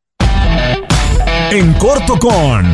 En 1.51 1.73
corto 1.73 2.17
con... 2.19 2.65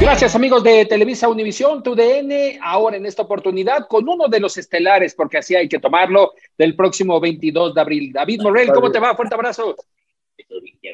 Gracias 0.00 0.34
amigos 0.34 0.64
de 0.64 0.86
Televisa 0.86 1.28
Univisión, 1.28 1.82
TUDN, 1.82 2.58
ahora 2.62 2.96
en 2.96 3.04
esta 3.04 3.20
oportunidad 3.22 3.86
con 3.86 4.08
uno 4.08 4.28
de 4.28 4.40
los 4.40 4.56
estelares, 4.56 5.14
porque 5.14 5.36
así 5.38 5.54
hay 5.54 5.68
que 5.68 5.78
tomarlo, 5.78 6.32
del 6.56 6.74
próximo 6.74 7.20
22 7.20 7.74
de 7.74 7.80
abril. 7.80 8.12
David 8.12 8.40
Morel, 8.42 8.72
¿cómo 8.72 8.90
te 8.90 8.98
va? 8.98 9.14
Fuerte 9.14 9.34
abrazo. 9.34 9.76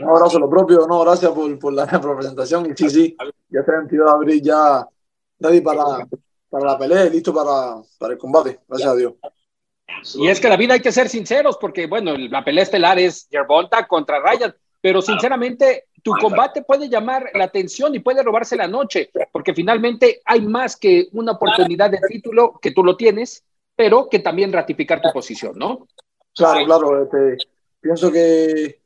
Un 0.00 0.08
abrazo, 0.08 0.40
lo 0.40 0.50
propio, 0.50 0.86
no, 0.88 1.02
gracias 1.02 1.30
por, 1.30 1.56
por 1.58 1.72
la 1.72 1.86
presentación. 2.16 2.66
Y 2.66 2.76
sí, 2.76 2.90
sí, 2.90 3.16
ya 3.48 3.60
está 3.60 3.72
el 3.72 3.78
22 3.82 4.06
de 4.06 4.12
abril, 4.12 4.42
ya 4.42 4.88
ready 5.38 5.60
para, 5.60 6.06
para 6.58 6.72
la 6.72 6.78
pelea 6.78 7.06
y 7.06 7.10
listo 7.10 7.34
para, 7.34 7.82
para 7.98 8.12
el 8.14 8.18
combate, 8.18 8.60
gracias 8.68 8.90
a 8.90 8.96
Dios. 8.96 9.14
Y 10.14 10.28
es 10.28 10.40
que 10.40 10.48
la 10.48 10.56
vida 10.56 10.74
hay 10.74 10.80
que 10.80 10.92
ser 10.92 11.08
sinceros, 11.08 11.56
porque 11.58 11.86
bueno, 11.86 12.16
la 12.16 12.44
pelea 12.44 12.64
estelar 12.64 12.98
es 12.98 13.28
Yerbonta 13.30 13.86
contra 13.86 14.20
Ryan, 14.20 14.54
pero 14.80 15.00
sinceramente 15.00 15.84
tu 16.02 16.12
combate 16.20 16.62
puede 16.62 16.88
llamar 16.88 17.30
la 17.34 17.44
atención 17.44 17.94
y 17.94 18.00
puede 18.00 18.22
robarse 18.22 18.56
la 18.56 18.68
noche, 18.68 19.10
porque 19.32 19.54
finalmente 19.54 20.20
hay 20.24 20.42
más 20.42 20.76
que 20.76 21.08
una 21.12 21.32
oportunidad 21.32 21.90
de 21.90 21.98
título 22.08 22.58
que 22.60 22.72
tú 22.72 22.84
lo 22.84 22.96
tienes, 22.96 23.44
pero 23.74 24.08
que 24.08 24.20
también 24.20 24.52
ratificar 24.52 25.00
tu 25.00 25.12
posición, 25.12 25.52
¿no? 25.56 25.86
Claro, 26.34 26.64
claro. 26.64 27.02
Este, 27.02 27.46
pienso 27.80 28.12
que 28.12 28.80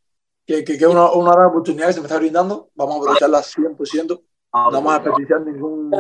que, 0.51 0.65
que, 0.65 0.73
es 0.73 0.83
una, 0.83 1.13
una, 1.13 1.33
gran 1.33 1.47
oportunidad 1.47 1.87
que 1.87 1.93
se 1.93 2.01
me 2.01 2.07
está 2.07 2.19
brindando. 2.19 2.71
Vamos 2.75 2.97
a 2.97 2.99
aprovecharla 2.99 3.41
100%. 3.41 4.21
No 4.53 4.71
vamos 4.71 4.93
a 4.93 4.99
desperdiciar 4.99 5.41
ningún, 5.43 5.91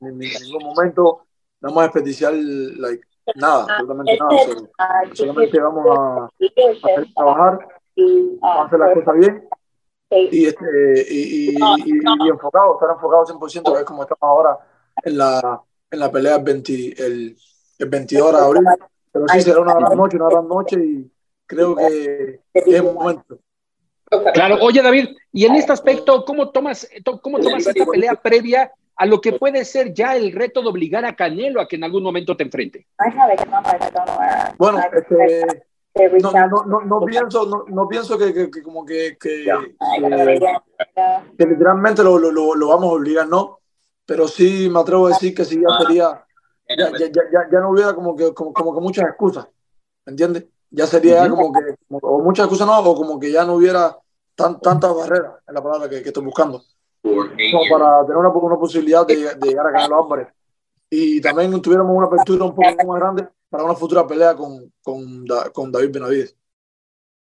ningún 0.00 0.62
momento. 0.62 1.26
No 1.60 1.68
vamos 1.68 1.78
a 1.78 1.84
desperdiciar 1.84 2.34
like, 2.34 3.06
nada, 3.36 3.62
absolutamente 3.62 4.18
nada. 4.18 5.14
solamente 5.14 5.60
vamos 5.60 5.98
a, 5.98 6.24
a 6.24 7.14
trabajar, 7.14 7.68
vamos 7.96 8.38
a 8.42 8.64
hacer 8.64 8.78
las 8.78 8.94
cosas 8.94 9.14
bien 9.18 9.48
y, 10.10 10.46
este, 10.46 11.06
y, 11.08 11.50
y, 11.50 11.54
y, 11.54 12.28
enfocado, 12.28 12.74
estar 12.74 12.90
enfocado 12.90 13.26
100%, 13.26 13.72
que 13.72 13.80
es 13.80 13.84
como 13.84 14.02
estamos 14.02 14.22
ahora 14.22 14.58
en 15.02 15.18
la, 15.18 15.62
en 15.90 15.98
la 15.98 16.10
pelea 16.10 16.36
el, 16.36 16.42
20, 16.42 17.04
el, 17.04 17.36
el 17.78 17.88
22 17.88 18.32
de 18.32 18.38
abril. 18.38 18.64
Pero 19.12 19.28
sí, 19.28 19.40
será 19.40 19.60
una 19.60 19.74
gran 19.74 19.96
noche, 19.96 20.16
una 20.16 20.28
gran 20.28 20.48
noche 20.48 20.84
y 20.84 21.10
creo 21.46 21.74
que 21.74 22.40
es 22.52 22.66
el 22.66 22.82
momento. 22.82 23.38
Claro, 24.32 24.58
oye 24.60 24.82
David, 24.82 25.08
y 25.32 25.44
en 25.46 25.54
este 25.54 25.72
aspecto, 25.72 26.24
¿cómo 26.24 26.50
tomas, 26.50 26.88
cómo 27.22 27.38
tomas 27.38 27.66
esta 27.66 27.84
pelea 27.86 28.14
previa 28.14 28.72
a 28.96 29.06
lo 29.06 29.20
que 29.20 29.32
puede 29.32 29.64
ser 29.64 29.92
ya 29.92 30.16
el 30.16 30.32
reto 30.32 30.62
de 30.62 30.68
obligar 30.68 31.04
a 31.04 31.16
Canelo 31.16 31.60
a 31.60 31.68
que 31.68 31.76
en 31.76 31.84
algún 31.84 32.02
momento 32.02 32.36
te 32.36 32.44
enfrente? 32.44 32.86
Bueno, 34.56 34.80
este, 34.92 35.66
no, 36.22 36.32
no, 36.32 36.64
no, 36.64 36.80
no, 36.80 37.00
pienso, 37.06 37.46
no, 37.46 37.64
no 37.68 37.88
pienso 37.88 38.18
que, 38.18 38.34
que, 38.34 38.50
que 38.50 38.62
como 38.62 38.84
que, 38.84 39.16
que, 39.18 39.44
que, 41.38 41.46
literalmente 41.46 42.02
lo, 42.02 42.18
lo, 42.18 42.54
lo, 42.54 42.68
vamos 42.68 42.84
a 42.84 42.94
obligar, 42.94 43.28
no, 43.28 43.60
pero 44.04 44.26
sí 44.26 44.68
me 44.70 44.80
atrevo 44.80 45.06
a 45.06 45.10
decir 45.10 45.34
que 45.34 45.44
si 45.44 45.60
ya 45.60 45.68
sería, 45.78 46.24
ya, 46.68 46.90
ya, 46.98 47.06
ya, 47.08 47.48
ya 47.50 47.60
no 47.60 47.70
hubiera 47.70 47.94
como 47.94 48.16
que, 48.16 48.34
como, 48.34 48.52
como 48.52 48.74
que 48.74 48.80
muchas 48.80 49.06
excusas, 49.06 49.46
¿me 50.04 50.10
entiendes? 50.10 50.46
Ya 50.70 50.86
sería 50.88 51.28
como 51.28 51.52
que, 51.52 51.76
o 51.88 52.20
muchas 52.20 52.46
excusas 52.46 52.66
no, 52.66 52.80
o 52.80 52.96
como 52.96 53.20
que 53.20 53.30
ya 53.30 53.44
no 53.44 53.54
hubiera 53.54 53.96
tan, 54.34 54.60
tantas 54.60 54.94
barreras, 54.94 55.34
en 55.46 55.54
la 55.54 55.62
palabra 55.62 55.88
que, 55.88 56.02
que 56.02 56.08
estoy 56.08 56.24
buscando, 56.24 56.62
como 57.02 57.62
para 57.70 58.02
tener 58.02 58.16
una, 58.16 58.28
una 58.30 58.56
posibilidad 58.56 59.06
de, 59.06 59.34
de 59.34 59.48
llegar 59.48 59.66
a 59.66 59.70
ganar 59.70 59.90
los 59.90 60.00
hombres. 60.00 60.28
Y 60.90 61.20
también 61.20 61.60
tuviéramos 61.60 61.96
una 61.96 62.06
apertura 62.06 62.44
un 62.44 62.54
poco 62.54 62.86
más 62.86 63.00
grande 63.00 63.28
para 63.48 63.64
una 63.64 63.74
futura 63.74 64.06
pelea 64.06 64.34
con, 64.34 64.72
con, 64.82 65.24
con 65.52 65.72
David 65.72 65.90
Benavides. 65.92 66.36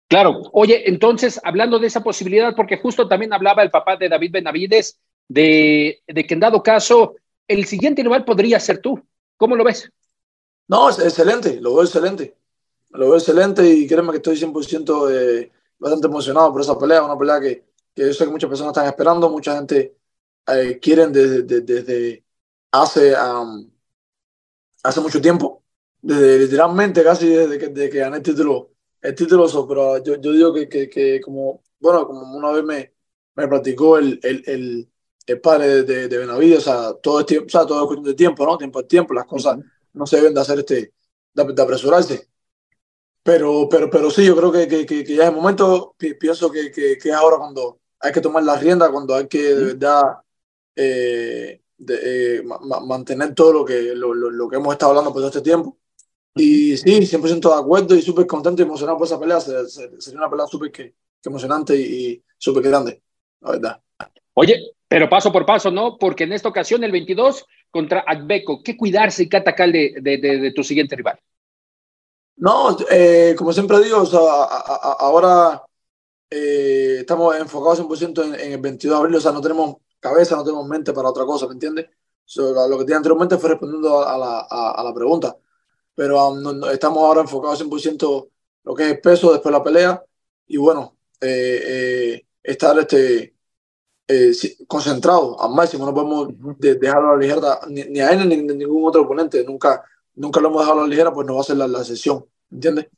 Claro, 0.09 0.43
oye, 0.53 0.89
entonces, 0.91 1.41
hablando 1.43 1.79
de 1.79 1.87
esa 1.87 2.03
posibilidad, 2.03 2.55
porque 2.55 2.77
justo 2.77 3.09
también 3.09 3.33
hablaba 3.33 3.63
el 3.63 3.71
papá 3.71 3.97
de 3.97 4.11
David 4.11 4.33
Benavides 4.33 5.01
de, 5.29 6.03
de 6.07 6.27
que 6.27 6.35
en 6.35 6.41
dado 6.41 6.63
caso 6.63 7.15
el 7.49 7.65
siguiente 7.65 8.03
rival 8.03 8.25
podría 8.25 8.61
ser 8.61 8.79
tú. 8.79 9.01
¿Cómo 9.37 9.57
lo 9.57 9.65
ves? 9.65 9.91
No, 10.69 10.91
es 10.91 10.99
excelente, 10.99 11.61
lo 11.61 11.75
veo 11.75 11.85
excelente. 11.85 12.37
Lo 12.91 13.07
veo 13.07 13.17
excelente 13.17 13.67
y 13.67 13.87
créeme 13.87 14.11
que 14.11 14.19
estoy 14.19 14.37
100% 14.37 15.11
eh, 15.11 15.51
bastante 15.83 16.07
emocionado 16.07 16.53
por 16.53 16.61
esa 16.63 16.79
pelea, 16.79 17.03
una 17.03 17.19
pelea 17.19 17.41
que, 17.41 17.67
que, 17.95 18.07
yo 18.07 18.15
sé 18.15 18.25
que 18.25 18.31
muchas 18.31 18.49
personas 18.49 18.73
están 18.73 18.87
esperando, 18.87 19.29
mucha 19.31 19.57
gente 19.57 19.97
eh, 20.47 20.79
quieren 20.81 21.13
desde, 21.13 21.43
desde, 21.63 22.25
hace, 22.71 23.15
hace 24.83 25.01
mucho 25.01 25.21
tiempo 25.21 25.63
desde 26.03 26.39
literalmente 26.41 27.03
casi 27.05 27.29
desde 27.29 27.59
que, 27.59 27.69
desde 27.69 27.91
que 27.91 27.99
gané 27.99 28.17
el 28.19 28.23
título, 28.23 28.73
el 29.01 29.15
título, 29.15 29.47
pero 29.69 30.03
yo, 30.03 30.17
yo 30.21 30.33
digo 30.33 30.53
que, 30.55 30.69
que, 30.69 30.89
que, 30.91 31.21
como, 31.21 31.63
bueno, 31.81 32.07
como 32.07 32.37
una 32.37 32.51
vez 32.53 32.65
me, 32.65 32.95
me 33.37 33.49
platicó 33.49 33.99
el, 33.99 34.19
el, 34.23 34.43
el, 34.47 34.91
el 35.27 35.41
padre 35.41 35.85
de, 35.85 36.09
de, 36.09 36.19
Benavides, 36.19 36.59
o 36.59 36.61
sea, 36.63 36.95
todo 36.95 37.21
es 37.21 37.27
tiempo, 37.27 37.47
o 37.47 37.51
sea, 37.51 37.67
todo 37.67 37.81
es 37.83 37.87
cuestión 37.87 38.05
de 38.05 38.15
tiempo, 38.15 38.45
¿no? 38.45 38.59
Tiempo 38.59 38.79
al 38.81 38.87
tiempo, 38.87 39.15
las 39.15 39.27
cosas 39.27 39.59
no 39.93 40.07
se 40.07 40.17
deben 40.17 40.35
de 40.35 40.41
hacer 40.41 40.59
este, 40.59 40.93
de, 41.35 41.63
apresurarse. 41.63 42.29
Pero, 43.23 43.69
pero, 43.71 43.89
pero 43.89 44.11
sí, 44.11 44.27
yo 44.27 44.37
creo 44.37 44.51
que, 44.51 44.67
que, 44.67 44.85
que 44.85 45.05
ya 45.05 45.25
es 45.25 45.29
el 45.29 45.35
momento, 45.35 45.95
pienso 46.19 46.51
que, 46.51 46.73
que, 46.73 46.99
que 46.99 47.09
es 47.09 47.15
ahora 47.15 47.37
cuando 47.39 47.81
hay 48.01 48.13
que 48.13 48.21
tomar 48.21 48.43
la 48.43 48.59
rienda, 48.59 48.91
cuando 48.91 49.15
hay 49.15 49.29
que 49.29 49.55
de 49.55 49.65
verdad 49.65 50.03
eh, 50.75 51.61
de, 51.79 52.39
eh, 52.39 52.43
mantener 52.85 53.35
todo 53.35 53.53
lo 53.53 53.65
que, 53.65 53.95
lo, 53.95 54.13
lo, 54.13 54.31
lo, 54.31 54.49
que 54.49 54.57
hemos 54.57 54.73
estado 54.73 54.91
hablando 54.91 55.13
por 55.13 55.21
todo 55.21 55.29
este 55.29 55.41
tiempo 55.41 55.79
y 56.35 56.77
sí, 56.77 57.01
100% 57.07 57.41
de 57.41 57.61
acuerdo 57.61 57.95
y 57.95 58.03
súper 58.03 58.27
contento 58.27 58.63
y 58.63 58.65
emocionado 58.65 58.99
por 58.99 59.07
esa 59.07 59.21
pelea. 59.21 59.41
Sería 59.41 60.19
una 60.19 60.31
pelea 60.31 60.47
súper 60.47 60.73
que, 60.73 60.95
emocionante 61.25 61.77
y, 61.77 62.23
súper 62.39 62.63
grande, 62.63 63.03
la 63.41 63.51
verdad. 63.51 63.81
Oye, 64.35 64.73
pero 64.89 65.09
paso 65.09 65.31
por 65.31 65.47
paso, 65.47 65.71
¿no? 65.71 65.99
Porque 65.99 66.25
en 66.25 66.33
esta 66.33 66.49
ocasión, 66.49 66.83
el 66.85 66.93
22 66.93 67.47
contra 67.71 68.01
Agbeco, 68.01 68.63
¿qué 68.63 68.77
cuidarse 68.77 69.25
y 69.25 69.29
qué 69.29 69.37
atacar 69.37 69.71
de, 69.71 69.95
de, 70.01 70.19
de, 70.19 70.53
tu 70.53 70.65
siguiente 70.65 70.97
rival? 70.97 71.19
No, 72.37 72.77
eh, 72.91 73.35
como 73.39 73.53
siempre 73.53 73.81
digo, 73.81 74.03
o 74.03 74.07
sea, 74.07 74.21
ahora 74.21 75.63
eh, 76.31 76.99
estamos 77.01 77.37
enfocados 77.37 77.79
100% 77.79 78.25
en, 78.25 78.35
en, 78.35 78.53
el 78.53 78.61
22 78.61 78.95
de 78.95 79.01
abril, 79.01 79.17
o 79.17 79.21
sea, 79.21 79.33
no 79.33 79.41
tenemos 79.41 79.77
cabeza, 80.01 80.37
no 80.37 80.45
tenemos 80.45 80.67
mente 80.67 80.93
para 80.93 81.11
otra 81.11 81.25
cosa, 81.25 81.47
¿me 81.47 81.55
entiendes? 81.55 81.89
lo 82.37 82.79
que 82.79 82.85
tenía 82.85 82.97
anteriormente 82.97 83.37
fue 83.37 83.51
respondiendo 83.51 84.07
a 84.07 84.17
la, 84.17 84.47
a, 84.49 84.71
a 84.73 84.85
la 84.85 84.95
pregunta 84.95 85.37
pero 85.95 86.29
um, 86.29 86.65
estamos 86.71 87.03
ahora 87.03 87.21
enfocados 87.23 87.61
100% 87.61 88.29
lo 88.65 88.75
que 88.75 88.85
es 88.85 88.91
el 88.93 89.01
peso 89.01 89.33
después 89.33 89.53
de 89.53 89.59
la 89.59 89.65
pelea 89.65 90.05
y 90.47 90.57
bueno, 90.57 90.97
eh, 91.21 92.25
estar 92.43 92.79
este, 92.79 93.35
eh, 94.09 94.33
concentrado 94.67 95.41
al 95.41 95.53
máximo, 95.53 95.87
no 95.87 95.95
podemos 95.95 96.29
dejarlo 96.59 97.11
a 97.11 97.13
la 97.15 97.19
ligera 97.19 97.61
ni, 97.69 98.01
a 98.01 98.11
él 98.11 98.29
ni 98.29 98.35
a 98.35 98.55
ningún 98.55 98.85
otro 98.87 99.03
oponente, 99.03 99.45
nunca, 99.45 99.85
nunca 100.15 100.41
lo 100.41 100.49
hemos 100.49 100.63
dejado 100.63 100.81
a 100.81 100.83
la 100.83 100.89
ligera, 100.89 101.13
pues 101.13 101.27
no 101.27 101.35
va 101.35 101.41
a 101.41 101.45
ser 101.45 101.57
la, 101.57 101.69
la 101.69 101.85
sesión, 101.85 102.25
¿entiendes? 102.51 102.89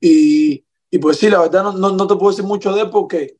Y, 0.00 0.64
y, 0.90 0.98
pues 0.98 1.18
sí, 1.18 1.30
la 1.30 1.40
verdad 1.40 1.64
no, 1.64 1.72
no, 1.72 1.92
no, 1.92 2.06
te 2.06 2.16
puedo 2.16 2.30
decir 2.30 2.44
mucho 2.44 2.72
de 2.72 2.82
él 2.82 2.90
porque 2.90 3.38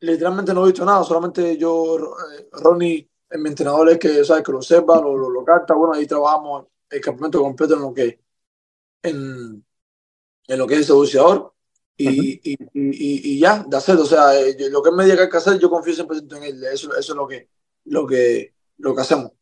literalmente 0.00 0.54
no 0.54 0.64
he 0.64 0.70
visto 0.70 0.84
nada, 0.84 1.04
solamente 1.04 1.56
yo, 1.56 2.16
Ronnie, 2.52 3.08
mi 3.32 3.48
entrenador 3.48 3.90
es 3.90 3.98
que, 3.98 4.24
¿sabes? 4.24 4.42
que 4.42 4.52
lo 4.52 4.62
sepa, 4.62 5.00
lo, 5.00 5.16
lo, 5.16 5.30
lo 5.30 5.44
capta, 5.44 5.74
bueno, 5.74 5.94
ahí 5.94 6.06
trabajamos 6.06 6.66
el 6.90 7.00
campamento 7.00 7.40
completo 7.40 7.74
en 7.74 7.80
lo 7.80 7.94
que 7.94 8.20
en, 9.02 9.64
en 10.48 10.58
lo 10.58 10.66
que 10.66 10.74
es 10.74 10.80
el 10.80 10.86
seduciador 10.86 11.54
y, 11.96 12.40
y, 12.52 12.56
y, 12.74 13.34
y, 13.34 13.38
ya, 13.38 13.62
de 13.62 13.76
hacer, 13.76 13.96
o 13.96 14.06
sea, 14.06 14.38
eh, 14.40 14.56
lo 14.70 14.82
que 14.82 14.90
me 14.90 15.04
diga 15.04 15.28
que 15.28 15.36
hacer, 15.36 15.58
yo 15.58 15.68
confío 15.68 15.94
100% 15.94 16.36
en 16.36 16.44
él, 16.44 16.64
eso, 16.64 16.96
eso 16.96 17.12
es 17.12 17.16
lo 17.16 17.28
que, 17.28 17.50
lo 17.84 18.06
que, 18.06 18.54
lo 18.78 18.94
que 18.94 19.00
hacemos. 19.02 19.32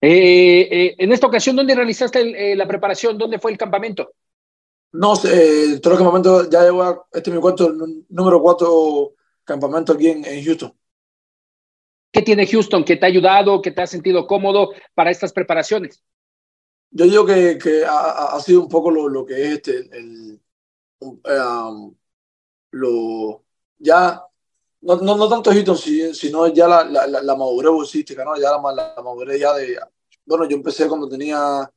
Eh, 0.00 0.68
eh, 0.70 0.94
en 0.98 1.12
esta 1.12 1.26
ocasión, 1.26 1.56
¿dónde 1.56 1.74
realizaste 1.74 2.54
la 2.54 2.68
preparación? 2.68 3.16
¿Dónde 3.16 3.38
fue 3.38 3.52
el 3.52 3.58
campamento? 3.58 4.12
No 4.92 5.16
sé, 5.16 5.78
todo 5.80 5.94
el 5.94 5.98
campamento, 5.98 6.48
ya 6.48 6.62
llevo, 6.62 7.06
este 7.12 7.30
es 7.30 7.34
mi 7.34 7.40
cuarto, 7.40 7.72
número 8.08 8.40
cuatro 8.40 9.14
campamento 9.44 9.92
aquí 9.92 10.08
en, 10.08 10.24
en 10.24 10.44
Houston. 10.44 10.72
¿Qué 12.10 12.22
tiene 12.22 12.46
Houston 12.46 12.84
que 12.84 12.96
te 12.96 13.04
ha 13.04 13.08
ayudado, 13.08 13.60
que 13.60 13.70
te 13.70 13.82
ha 13.82 13.86
sentido 13.86 14.26
cómodo 14.26 14.70
para 14.94 15.10
estas 15.10 15.32
preparaciones? 15.32 16.02
Yo 16.90 17.04
digo 17.04 17.26
que, 17.26 17.58
que 17.58 17.84
ha, 17.84 18.36
ha, 18.36 18.40
sido 18.40 18.62
un 18.62 18.68
poco 18.68 18.90
lo, 18.90 19.08
lo 19.08 19.26
que 19.26 19.34
es 19.34 19.52
este, 19.52 19.76
el, 19.92 20.40
um, 21.00 21.94
lo, 22.70 23.44
ya, 23.78 24.22
no, 24.86 24.96
no, 24.96 25.16
no, 25.16 25.28
tanto 25.28 25.50
Houston, 25.50 25.76
sino 26.14 26.46
ya 26.48 26.68
la, 26.68 26.84
la, 26.84 27.06
la, 27.06 27.36
madurez 27.36 27.72
bolsística, 27.72 28.24
¿no? 28.24 28.36
Ya 28.36 28.50
la, 28.50 28.72
la, 28.72 29.02
madurez 29.02 29.40
ya 29.40 29.52
de, 29.54 29.78
bueno, 30.24 30.48
yo 30.48 30.56
empecé 30.56 30.88
cuando 30.88 31.08
tenía 31.08 31.70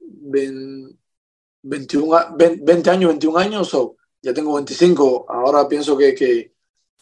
20, 0.00 0.96
21, 1.62 2.36
20 2.36 2.90
años, 2.90 3.10
21 3.10 3.38
años, 3.38 3.74
o 3.74 3.96
ya 4.22 4.32
tengo 4.34 4.54
25, 4.54 5.26
ahora 5.28 5.68
pienso 5.68 5.96
que, 5.96 6.14
que 6.14 6.56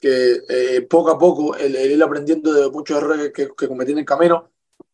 que 0.05 0.43
eh, 0.49 0.83
poco 0.83 1.11
a 1.11 1.19
poco 1.19 1.57
el, 1.57 1.75
ir 1.77 2.03
aprendiendo 2.03 2.53
de 2.53 2.71
muchos 2.71 2.99
errores 2.99 3.33
que, 3.33 3.49
que 3.57 3.69
cometí 3.69 3.93
en 3.93 3.99
el 4.01 4.05
camino, 4.05 4.51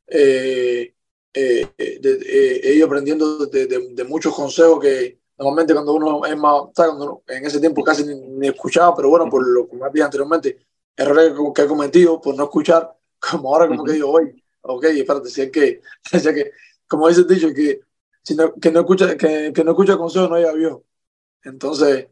eh, 0.06 0.94
eh, 1.34 1.66
he 1.76 2.74
ido 2.74 2.86
aprendiendo 2.86 3.46
de, 3.46 3.66
de, 3.66 4.04
muchos 4.04 4.34
consejos 4.34 4.80
que 4.80 5.19
normalmente 5.40 5.74
cuando 5.74 5.94
uno 5.94 6.24
es 6.26 6.36
más, 6.36 6.62
Cuando 6.74 7.22
en 7.26 7.44
ese 7.44 7.58
tiempo 7.58 7.82
casi 7.82 8.04
ni, 8.04 8.48
escuchaba, 8.48 8.94
pero 8.94 9.08
bueno, 9.08 9.28
por 9.28 9.46
lo 9.46 9.68
que 9.68 9.76
me 9.76 9.90
dije 9.90 10.04
anteriormente, 10.04 10.58
errores 10.96 11.32
que, 11.54 11.62
he 11.62 11.66
cometido 11.66 12.20
por 12.20 12.36
no 12.36 12.44
escuchar, 12.44 12.94
como 13.18 13.52
ahora 13.52 13.66
como 13.66 13.84
que 13.84 13.92
digo, 13.92 14.10
oye, 14.10 14.34
ok, 14.62 14.84
espérate, 14.84 15.28
si 15.30 15.42
es 15.42 15.50
que, 15.50 15.80
si 16.04 16.16
es 16.16 16.26
que 16.28 16.52
como 16.86 17.08
dice 17.08 17.22
el 17.22 17.26
dicho, 17.26 17.48
que, 17.54 17.80
si 18.22 18.34
no, 18.34 18.54
que 18.54 18.70
no 18.70 18.80
escucha, 18.80 19.16
que, 19.16 19.52
que 19.52 19.64
no 19.64 19.72
escucha 19.72 19.96
consejos 19.96 20.28
no 20.28 20.36
haya 20.36 20.52
viejo. 20.52 20.84
Entonces, 21.42 22.08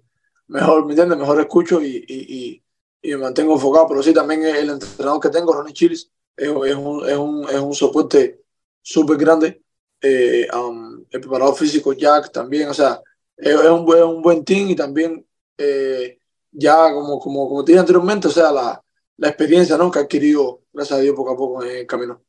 mejor, 0.46 0.86
¿me 0.86 0.92
entiendes? 0.92 1.18
Mejor 1.18 1.40
escucho 1.40 1.82
y, 1.82 2.04
y 2.08 2.62
y 3.02 3.10
me 3.12 3.18
mantengo 3.18 3.54
enfocado, 3.54 3.86
pero 3.88 4.02
sí, 4.02 4.12
también 4.12 4.44
el 4.44 4.70
entrenador 4.70 5.20
que 5.20 5.28
tengo, 5.28 5.52
Ronnie 5.52 5.72
Chiles, 5.72 6.10
es, 6.36 6.48
es, 6.48 6.74
un, 6.74 7.08
es, 7.08 7.16
un, 7.16 7.48
es 7.48 7.60
un 7.60 7.74
soporte 7.74 8.42
súper 8.82 9.16
grande. 9.16 9.62
Eh, 10.00 10.46
um, 10.54 11.04
el 11.10 11.20
preparador 11.20 11.56
físico 11.56 11.92
Jack 11.92 12.30
también, 12.32 12.68
o 12.68 12.74
sea, 12.74 13.00
es, 13.38 13.54
un, 13.54 13.96
es 13.96 14.02
un 14.02 14.22
buen 14.22 14.44
team 14.44 14.68
y 14.70 14.76
también 14.76 15.26
eh, 15.56 16.18
ya 16.50 16.92
como, 16.92 17.18
como, 17.18 17.48
como 17.48 17.64
te 17.64 17.72
dije 17.72 17.80
anteriormente, 17.80 18.28
o 18.28 18.30
sea, 18.30 18.52
la, 18.52 18.82
la 19.16 19.28
experiencia 19.28 19.76
¿no? 19.76 19.90
que 19.90 19.98
ha 19.98 20.02
adquirido, 20.02 20.62
gracias 20.72 20.98
a 20.98 21.02
Dios, 21.02 21.14
poco 21.14 21.32
a 21.32 21.36
poco 21.36 21.64
en 21.64 21.78
el 21.78 21.86
camino. 21.86 22.22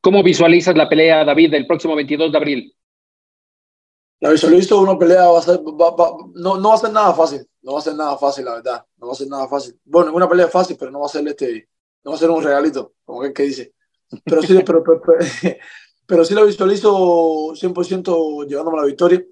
¿Cómo 0.00 0.22
visualizas 0.22 0.76
la 0.76 0.88
pelea, 0.88 1.24
David, 1.24 1.50
del 1.50 1.66
próximo 1.66 1.94
22 1.94 2.32
de 2.32 2.38
abril? 2.38 2.76
La 4.20 4.30
visualizo 4.30 4.80
una 4.80 4.98
pelea, 4.98 5.28
va 5.28 5.38
a 5.38 5.42
ser, 5.42 5.60
va, 5.60 5.90
va, 5.90 6.12
no, 6.34 6.58
no 6.58 6.68
va 6.68 6.74
a 6.74 6.78
ser 6.78 6.92
nada 6.92 7.14
fácil 7.14 7.46
no 7.62 7.74
va 7.74 7.78
a 7.78 7.82
ser 7.82 7.94
nada 7.94 8.16
fácil, 8.16 8.44
la 8.44 8.54
verdad. 8.54 8.86
No 8.96 9.06
va 9.06 9.12
a 9.12 9.16
ser 9.16 9.28
nada 9.28 9.48
fácil. 9.48 9.78
Bueno, 9.84 10.06
ninguna 10.06 10.28
pelea 10.28 10.46
es 10.46 10.52
fácil, 10.52 10.76
pero 10.78 10.90
no 10.90 11.00
va 11.00 11.06
a 11.06 11.08
ser 11.08 11.26
este, 11.28 11.68
no 12.04 12.12
va 12.12 12.16
a 12.16 12.20
ser 12.20 12.30
un 12.30 12.42
regalito, 12.42 12.94
como 13.04 13.22
que, 13.22 13.32
que 13.32 13.42
dice. 13.44 13.74
Pero 14.24 14.42
sí, 14.42 14.58
pero, 14.66 14.82
pero, 14.82 15.00
pero 16.06 16.24
sí 16.24 16.34
la 16.34 16.42
visualizo 16.42 17.54
100% 17.54 18.46
llevándome 18.46 18.78
a 18.78 18.82
la 18.82 18.86
victoria. 18.86 19.24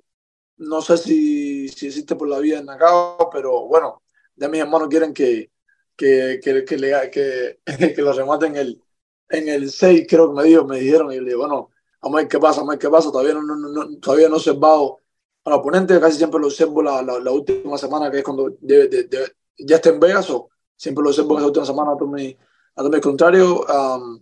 No 0.58 0.82
sé 0.82 0.96
si, 0.96 1.68
si 1.68 1.86
existe 1.86 2.16
por 2.16 2.28
la 2.28 2.38
vía 2.40 2.58
en 2.58 2.66
Nacao, 2.66 3.30
pero 3.32 3.66
bueno, 3.66 4.02
ya 4.36 4.48
mis 4.48 4.60
hermanos 4.60 4.88
quieren 4.88 5.14
que, 5.14 5.50
que, 5.96 6.40
que, 6.42 6.64
que, 6.64 6.76
le, 6.76 7.10
que, 7.10 7.60
que 7.94 8.02
lo 8.02 8.12
rematen 8.12 8.56
el, 8.56 8.82
en 9.28 9.48
el 9.48 9.70
6, 9.70 10.06
creo 10.08 10.28
que 10.28 10.34
me, 10.34 10.44
dijo, 10.44 10.64
me 10.64 10.80
dijeron, 10.80 11.12
y 11.12 11.20
le 11.20 11.26
digo, 11.26 11.40
bueno, 11.40 11.70
vamos 12.00 12.18
a 12.18 12.22
ver 12.22 12.28
qué 12.28 12.38
pasa, 12.38 12.60
vamos 12.60 12.72
a 12.72 12.74
ver 12.74 12.78
qué 12.80 12.90
pasa. 12.90 13.10
Todavía 13.12 13.34
no, 13.34 13.42
no, 13.42 13.56
no, 13.56 13.98
todavía 13.98 14.28
no 14.28 14.34
he 14.34 14.38
observado 14.38 14.98
al 15.44 15.52
oponente, 15.52 16.00
casi 16.00 16.18
siempre 16.18 16.40
lo 16.40 16.46
observo 16.46 16.82
la, 16.82 17.02
la, 17.02 17.18
la 17.18 17.30
última 17.30 17.78
semana, 17.78 18.10
que 18.10 18.18
es 18.18 18.24
cuando 18.24 18.56
debe, 18.60 18.88
de, 18.88 19.04
de, 19.04 19.32
ya 19.58 19.76
está 19.76 19.90
en 19.90 20.00
Vegas, 20.00 20.28
o 20.30 20.50
siempre 20.76 21.02
lo 21.02 21.10
observo 21.10 21.32
en 21.34 21.38
esa 21.38 21.46
última 21.46 21.66
semana 21.66 21.92
a 21.92 21.96
todo 21.96 22.08
mi, 22.08 22.36
a 22.74 22.80
todo 22.80 22.90
mi 22.90 23.00
contrario. 23.00 23.64
Um, 23.66 24.20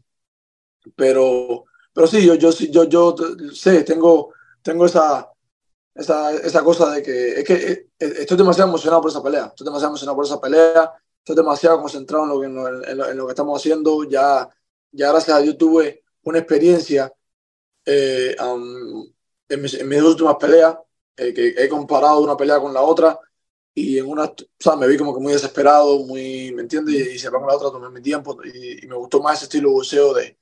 pero, 0.94 1.64
pero 1.92 2.06
sí, 2.06 2.24
yo, 2.24 2.34
yo, 2.34 2.50
yo, 2.50 2.84
yo 2.84 3.14
sé, 3.52 3.82
tengo, 3.84 4.32
tengo 4.62 4.86
esa, 4.86 5.28
esa, 5.96 6.32
esa 6.34 6.62
cosa 6.62 6.90
de 6.90 7.02
que 7.02 7.40
es 7.40 7.44
que 7.44 7.54
eh, 7.54 7.88
estoy 7.98 8.36
demasiado 8.36 8.68
emocionado 8.68 9.02
por 9.02 9.10
esa 9.10 9.22
pelea. 9.22 9.46
Estoy 9.46 9.64
demasiado 9.64 9.90
emocionado 9.90 10.16
por 10.16 10.24
esa 10.24 10.40
pelea. 10.40 10.92
Estoy 11.18 11.36
demasiado 11.36 11.80
concentrado 11.80 12.24
en 12.24 12.30
lo 12.30 12.40
que, 12.40 12.46
en 12.90 12.98
lo, 12.98 13.10
en 13.10 13.16
lo 13.16 13.26
que 13.26 13.32
estamos 13.32 13.60
haciendo. 13.60 14.04
Ya, 14.04 14.48
ya 14.92 15.10
gracias 15.10 15.36
a 15.36 15.40
Dios 15.40 15.56
tuve 15.58 16.04
una 16.22 16.38
experiencia 16.38 17.12
eh, 17.86 18.36
um, 18.42 19.06
en, 19.48 19.62
mis, 19.62 19.74
en, 19.74 19.88
mis, 19.88 20.02
últimas 20.02 20.36
peleas, 20.36 20.76
eh, 21.16 21.32
que 21.32 21.54
he 21.56 21.68
comparado 21.68 22.20
una 22.20 22.36
pelea 22.36 22.60
con 22.60 22.74
la 22.74 22.82
otra 22.82 23.18
y 23.74 23.98
en 23.98 24.06
una, 24.06 24.24
o 24.24 24.34
sea, 24.58 24.74
me 24.76 24.88
vi 24.88 24.96
como 24.96 25.14
que 25.14 25.20
muy 25.20 25.32
desesperado, 25.34 25.98
muy, 26.00 26.50
¿me 26.52 26.62
entiendes? 26.62 26.94
Y, 26.94 27.10
y 27.12 27.18
se 27.18 27.30
va 27.30 27.38
con 27.38 27.48
la 27.48 27.56
otra, 27.56 27.70
tomé 27.70 27.90
mi 27.90 28.02
tiempo 28.02 28.36
y, 28.44 28.84
y, 28.84 28.88
me 28.88 28.96
gustó 28.96 29.20
más 29.22 29.36
ese 29.36 29.44
estilo 29.44 29.70
boxeo 29.70 30.14
de, 30.14 30.38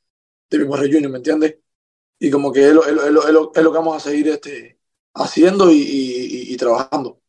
de 0.48 0.64
Junior, 0.66 1.10
¿me 1.10 1.18
entiendes? 1.18 1.56
Y 2.18 2.30
como 2.30 2.52
que 2.52 2.68
es 2.68 2.74
lo, 2.74 2.86
es, 2.86 2.92
lo, 2.92 3.04
es, 3.04 3.10
lo, 3.12 3.52
es 3.54 3.62
lo, 3.62 3.72
que 3.72 3.78
vamos 3.78 3.96
a 3.96 4.00
seguir 4.08 4.28
este, 4.28 4.78
haciendo 5.14 5.70
y, 5.72 6.46
y 6.48 6.56
trabajando. 6.56 7.20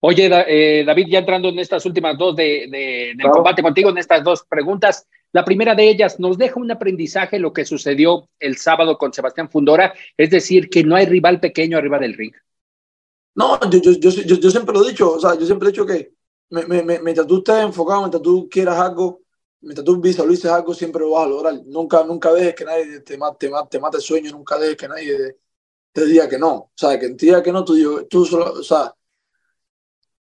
Oye, 0.00 0.30
eh, 0.46 0.84
David, 0.84 1.08
ya 1.10 1.18
entrando 1.18 1.48
en 1.48 1.58
estas 1.58 1.84
últimas 1.84 2.16
dos 2.16 2.36
de, 2.36 2.68
de, 2.70 2.78
del 3.08 3.16
claro. 3.16 3.32
combate 3.32 3.62
contigo, 3.62 3.90
en 3.90 3.98
estas 3.98 4.22
dos 4.22 4.44
preguntas, 4.48 5.08
la 5.32 5.44
primera 5.44 5.74
de 5.74 5.88
ellas, 5.88 6.20
¿nos 6.20 6.38
deja 6.38 6.60
un 6.60 6.70
aprendizaje 6.70 7.38
lo 7.38 7.52
que 7.52 7.64
sucedió 7.64 8.28
el 8.38 8.56
sábado 8.58 8.96
con 8.96 9.12
Sebastián 9.12 9.50
Fundora? 9.50 9.92
Es 10.16 10.30
decir, 10.30 10.70
que 10.70 10.84
no 10.84 10.94
hay 10.94 11.06
rival 11.06 11.40
pequeño 11.40 11.76
arriba 11.76 11.98
del 11.98 12.14
ring. 12.14 12.32
No, 13.34 13.58
yo, 13.70 13.80
yo, 13.80 13.92
yo, 13.92 14.10
yo, 14.10 14.36
yo 14.36 14.50
siempre 14.50 14.74
lo 14.74 14.84
he 14.84 14.90
dicho, 14.90 15.12
o 15.12 15.20
sea, 15.20 15.34
yo 15.34 15.44
siempre 15.44 15.68
he 15.68 15.72
dicho 15.72 15.84
que 15.86 16.12
me, 16.50 16.64
me, 16.66 16.82
me, 16.82 17.00
mientras 17.00 17.26
tú 17.26 17.38
estés 17.38 17.62
enfocado, 17.62 18.00
mientras 18.00 18.22
tú 18.22 18.48
quieras 18.48 18.78
algo, 18.78 19.22
mientras 19.60 19.84
tú 19.84 20.00
visualices 20.00 20.50
algo, 20.50 20.74
siempre 20.74 21.02
lo 21.02 21.10
vas 21.10 21.26
a 21.26 21.28
lograr. 21.28 21.54
Nunca, 21.66 22.04
nunca 22.04 22.32
dejes 22.32 22.54
que 22.54 22.64
nadie 22.64 23.00
te 23.00 23.18
mate, 23.18 23.46
te 23.46 23.50
mate, 23.50 23.68
te 23.70 23.80
mate 23.80 23.96
el 23.96 24.02
sueño, 24.02 24.30
nunca 24.30 24.56
dejes 24.58 24.76
que 24.76 24.88
nadie 24.88 25.16
te, 25.16 25.36
diga 25.94 26.28
que 26.28 26.38
no. 26.38 26.54
O 26.54 26.72
sea, 26.74 26.98
que 26.98 27.06
en 27.06 27.16
diga 27.16 27.42
que 27.42 27.52
no, 27.52 27.64
tú, 27.64 28.06
tú 28.08 28.24
solo, 28.24 28.52
o 28.52 28.62
sea, 28.62 28.94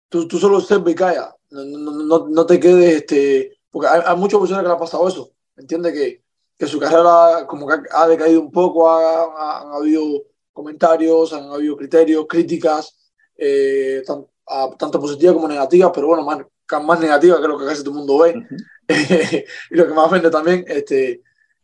tú, 0.09 0.27
tú 0.27 0.39
solo 0.39 0.59
y 0.89 0.95
calla. 0.95 1.35
No, 1.49 1.63
no, 1.65 1.91
no, 1.91 2.29
no, 2.29 2.45
te 2.45 2.59
quedes, 2.59 3.01
este, 3.01 3.59
porque 3.69 3.87
hay, 3.87 4.01
hay 4.05 4.17
muchas 4.17 4.39
personas 4.39 4.63
que 4.63 4.69
le 4.69 4.73
ha 4.73 4.77
pasado 4.77 5.07
eso. 5.07 5.31
Entiende 5.57 5.91
que, 5.91 6.23
que 6.57 6.67
su 6.67 6.79
carrera 6.79 7.45
como 7.47 7.67
que 7.67 7.75
ha, 7.91 8.07
decaído 8.07 8.41
un 8.41 8.51
poco, 8.51 8.89
ha, 8.89 9.23
ha, 9.23 9.61
han 9.61 9.73
habido 9.73 10.23
comentarios, 10.53 11.33
han 11.33 11.51
habido 11.51 11.75
criterios, 11.75 12.25
críticas, 12.27 12.97
eh, 13.35 14.03
tan, 14.05 14.25
a, 14.47 14.69
tanto 14.77 14.99
positivas 14.99 15.35
como 15.35 15.47
negativas, 15.47 15.91
pero 15.93 16.07
bueno, 16.07 16.23
más, 16.23 16.39
más 16.83 16.99
negativas 16.99 17.39
que 17.39 17.47
lo 17.47 17.57
que 17.57 17.65
casi 17.65 17.83
todo 17.83 17.91
el 17.91 17.97
mundo 17.97 18.17
ve. 18.19 18.35
Uh 18.35 18.43
-huh. 18.93 19.45
y 19.71 19.75
lo 19.75 19.87
que 19.87 19.93
más 19.93 20.11
vende 20.11 20.29
también. 20.29 20.65
Este, 20.67 21.21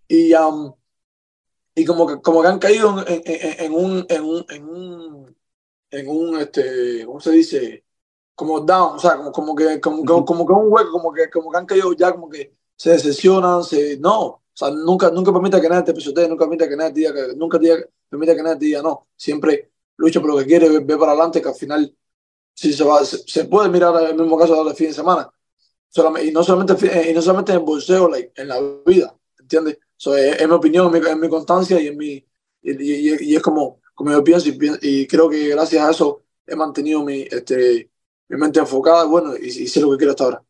y, 0.08 0.34
um, 0.34 0.73
y 1.77 1.85
como 1.85 2.07
que, 2.07 2.19
como 2.21 2.41
que 2.41 2.47
han 2.47 2.57
caído 2.57 3.05
en, 3.07 3.21
en, 3.23 3.65
en 3.65 3.73
un, 3.73 4.05
en 4.09 4.23
un, 4.23 4.45
en 4.49 4.63
un, 4.67 5.35
en 5.91 6.07
un, 6.09 6.39
este, 6.39 7.05
¿cómo 7.05 7.19
se 7.19 7.31
dice? 7.31 7.85
como 8.33 8.61
down, 8.61 8.95
o 8.95 8.99
sea, 8.99 9.17
como, 9.17 9.31
como 9.31 9.55
que 9.55 9.79
como, 9.79 10.03
como, 10.03 10.25
como, 10.25 10.47
que 10.47 10.53
un 10.53 10.71
hueco, 10.73 10.91
como 10.91 11.13
que, 11.13 11.29
como 11.29 11.51
que 11.51 11.57
han 11.57 11.65
caído 11.67 11.93
ya, 11.93 12.11
como 12.11 12.29
que 12.29 12.55
se 12.75 12.91
decepcionan, 12.91 13.63
se, 13.63 13.97
no, 13.97 14.21
o 14.25 14.41
sea, 14.53 14.71
nunca, 14.71 15.11
nunca 15.11 15.31
permita 15.31 15.61
que 15.61 15.69
nadie 15.69 15.83
te 15.83 15.93
pisotee, 15.93 16.27
nunca 16.27 16.45
permita 16.45 16.67
que 16.67 16.75
nadie 16.75 16.93
te 16.93 16.99
diga, 17.01 17.13
que, 17.13 17.35
nunca 17.35 17.59
diga, 17.59 17.77
permita 18.09 18.35
que 18.35 18.43
nadie 18.43 18.57
te 18.57 18.65
diga 18.65 18.81
no, 18.81 19.07
siempre 19.15 19.71
lucha 19.97 20.19
por 20.19 20.31
lo 20.31 20.37
que 20.37 20.45
quiere, 20.47 20.69
ve, 20.69 20.79
ve 20.79 20.97
para 20.97 21.11
adelante, 21.11 21.41
que 21.43 21.49
al 21.49 21.55
final 21.55 21.95
si 22.55 22.73
se, 22.73 22.83
va, 22.83 23.05
se, 23.05 23.19
se, 23.19 23.45
puede 23.45 23.69
mirar 23.69 23.93
el 24.03 24.15
mismo 24.15 24.37
caso 24.37 24.63
de 24.63 24.73
fin 24.73 24.87
de 24.87 24.93
semana, 24.93 25.31
solamente, 25.89 26.27
y, 26.27 26.31
no 26.31 26.43
solamente, 26.43 27.09
y 27.09 27.13
no 27.13 27.21
solamente 27.21 27.53
en 27.53 27.65
bolseo, 27.65 28.09
like, 28.09 28.33
en 28.35 28.47
la 28.47 28.59
vida, 28.83 29.15
¿entiendes? 29.39 29.77
So, 29.97 30.15
es, 30.15 30.39
es, 30.39 30.47
mi 30.47 30.53
opinión, 30.53 30.95
es 30.95 31.01
mi, 31.01 31.10
es 31.10 31.17
mi 31.17 31.29
constancia 31.29 31.81
y, 31.81 31.88
en 31.88 31.97
mi, 31.97 32.25
y, 32.62 32.71
y, 32.71 33.31
y, 33.31 33.36
es 33.36 33.41
como, 33.41 33.81
como 33.93 34.12
yo 34.12 34.23
pienso 34.23 34.49
y, 34.49 34.57
y 34.81 35.07
creo 35.07 35.29
que 35.29 35.49
gracias 35.49 35.83
a 35.83 35.91
eso 35.91 36.21
he 36.45 36.55
mantenido 36.55 37.03
mi, 37.03 37.21
este, 37.21 37.89
mi 38.29 38.38
mente 38.38 38.60
enfocada, 38.60 39.05
bueno, 39.05 39.36
y, 39.36 39.49
sé 39.49 39.81
lo 39.81 39.91
que 39.91 39.97
quiero 39.97 40.12
hasta 40.12 40.23
ahora. 40.23 40.43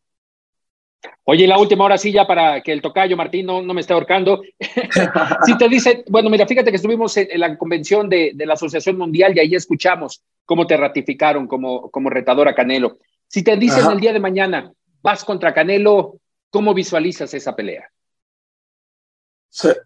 Oye, 1.23 1.45
la 1.45 1.59
última 1.59 1.83
hora 1.83 1.97
sí, 1.97 2.11
ya 2.11 2.25
para 2.25 2.61
que 2.61 2.71
el 2.71 2.81
tocayo 2.81 3.17
Martín 3.17 3.45
no, 3.45 3.61
no 3.61 3.73
me 3.73 3.81
esté 3.81 3.93
ahorcando. 3.93 4.41
si 5.45 5.57
te 5.57 5.67
dice, 5.67 6.03
bueno, 6.07 6.29
mira, 6.29 6.47
fíjate 6.47 6.71
que 6.71 6.77
estuvimos 6.77 7.15
en, 7.17 7.27
en 7.29 7.39
la 7.39 7.57
convención 7.57 8.09
de, 8.09 8.31
de, 8.33 8.45
la 8.45 8.53
Asociación 8.53 8.97
Mundial 8.97 9.35
y 9.35 9.39
ahí 9.39 9.55
escuchamos 9.55 10.23
cómo 10.45 10.65
te 10.65 10.77
ratificaron 10.77 11.47
como, 11.47 11.91
como 11.91 12.09
retador 12.09 12.47
a 12.47 12.55
Canelo. 12.55 12.97
Si 13.27 13.43
te 13.43 13.57
dicen 13.57 13.83
Ajá. 13.83 13.93
el 13.93 13.99
día 13.99 14.13
de 14.13 14.19
mañana, 14.19 14.71
vas 15.01 15.23
contra 15.23 15.53
Canelo, 15.53 16.19
¿cómo 16.49 16.73
visualizas 16.73 17.33
esa 17.33 17.55
pelea? 17.55 17.91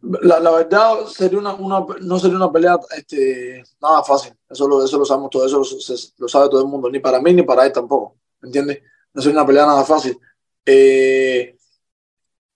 La, 0.01 0.39
la, 0.39 0.51
verdad 0.51 1.05
sería 1.07 1.39
una, 1.39 1.53
una, 1.53 1.85
no 2.01 2.19
sería 2.19 2.35
una 2.35 2.51
pelea 2.51 2.79
este, 2.97 3.63
nada 3.81 4.03
fácil. 4.03 4.33
Eso 4.49 4.67
lo, 4.67 4.83
eso 4.83 4.97
lo 4.97 5.05
sabemos 5.05 5.29
todo, 5.29 5.45
eso 5.45 5.59
lo, 5.59 5.63
se, 5.63 5.93
lo, 6.17 6.27
sabe 6.27 6.49
todo 6.49 6.61
el 6.61 6.67
mundo, 6.67 6.89
ni 6.89 6.99
para 6.99 7.21
mí 7.21 7.33
ni 7.33 7.43
para 7.43 7.65
él 7.65 7.71
tampoco. 7.71 8.17
¿Me 8.41 8.47
entiendes? 8.47 8.81
No 9.13 9.21
sería 9.21 9.37
una 9.37 9.47
pelea 9.47 9.65
nada 9.65 9.85
fácil. 9.85 10.17
Eh, 10.65 11.55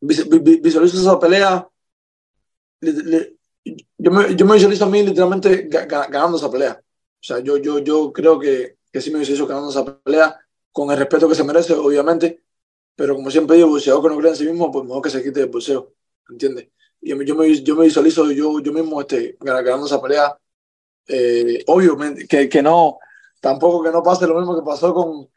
visualizo 0.02 1.00
esa 1.00 1.20
pelea. 1.20 1.70
Yo 2.82 4.12
me, 4.12 4.36
yo 4.36 4.46
me 4.46 4.54
visualizo 4.56 4.86
a 4.86 4.90
mí 4.90 5.04
literalmente 5.04 5.68
ganando 5.70 6.38
esa 6.38 6.52
pelea. 6.52 6.82
O 6.82 7.24
sea, 7.24 7.40
yo, 7.40 7.58
yo, 7.58 7.80
yo 7.80 8.12
creo 8.12 8.40
que, 8.40 8.78
que 8.92 9.02
sí 9.02 9.10
me 9.12 9.20
visualizo 9.20 9.48
ganando 9.48 9.70
esa 9.70 9.86
pelea 9.86 10.40
con 10.72 10.92
el 10.92 10.98
respeto 10.98 11.30
que 11.30 11.36
se 11.36 11.44
merece, 11.44 11.74
obviamente. 11.74 12.44
Pero 12.96 13.16
como 13.16 13.32
siempre 13.32 13.58
digo, 13.58 13.80
si 13.80 13.90
algo 13.90 14.04
que 14.04 14.10
no 14.10 14.18
cree 14.18 14.32
en 14.32 14.38
sí 14.38 14.46
mismo, 14.46 14.72
pues 14.72 14.86
mejor 14.86 15.02
que 15.02 15.10
se 15.10 15.24
quite 15.24 15.42
el 15.42 15.48
bolseo. 15.48 15.94
¿Entiendes? 16.30 16.70
Y 17.02 17.10
yo 17.26 17.36
me, 17.36 17.64
yo 17.64 17.76
me 17.76 17.86
visualizo 17.86 18.32
yo, 18.32 18.60
yo 18.60 18.74
mismo 18.74 19.02
este, 19.02 19.38
ganando 19.40 19.86
esa 19.86 20.02
pelea. 20.02 20.38
Eh, 21.08 21.64
obvio 21.68 21.98
que, 22.28 22.50
que 22.50 22.64
no, 22.64 22.98
tampoco 23.40 23.84
que 23.84 23.92
no 23.92 24.02
pase 24.02 24.26
lo 24.26 24.40
mismo 24.40 24.56
que 24.56 24.66
pasó 24.66 24.94
con 24.94 25.30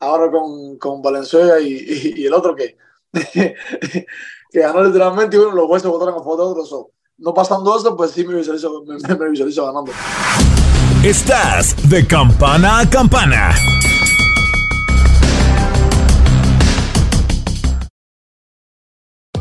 ahora 0.00 0.30
con, 0.30 0.78
con 0.78 1.02
Valenzuela 1.02 1.60
y, 1.60 1.72
y, 1.72 2.22
y, 2.22 2.26
el 2.26 2.32
otro 2.32 2.54
que, 2.54 2.76
que 3.12 4.60
ganó 4.60 4.84
literalmente 4.84 5.36
y 5.36 5.40
bueno, 5.40 5.54
los 5.56 5.68
huesos 5.68 5.90
votaron 5.90 6.14
a 6.14 6.18
favor 6.18 6.38
de 6.38 6.44
otros. 6.44 6.68
So, 6.68 6.90
no 7.18 7.34
pasando 7.34 7.76
eso, 7.76 7.96
pues 7.96 8.12
sí 8.12 8.24
me 8.24 8.34
visualizo, 8.34 8.84
me, 8.84 8.96
me 8.96 9.30
visualizo 9.30 9.66
ganando. 9.66 9.92
Estás 11.02 11.74
de 11.88 12.06
campana 12.06 12.80
a 12.80 12.90
campana. 12.90 13.54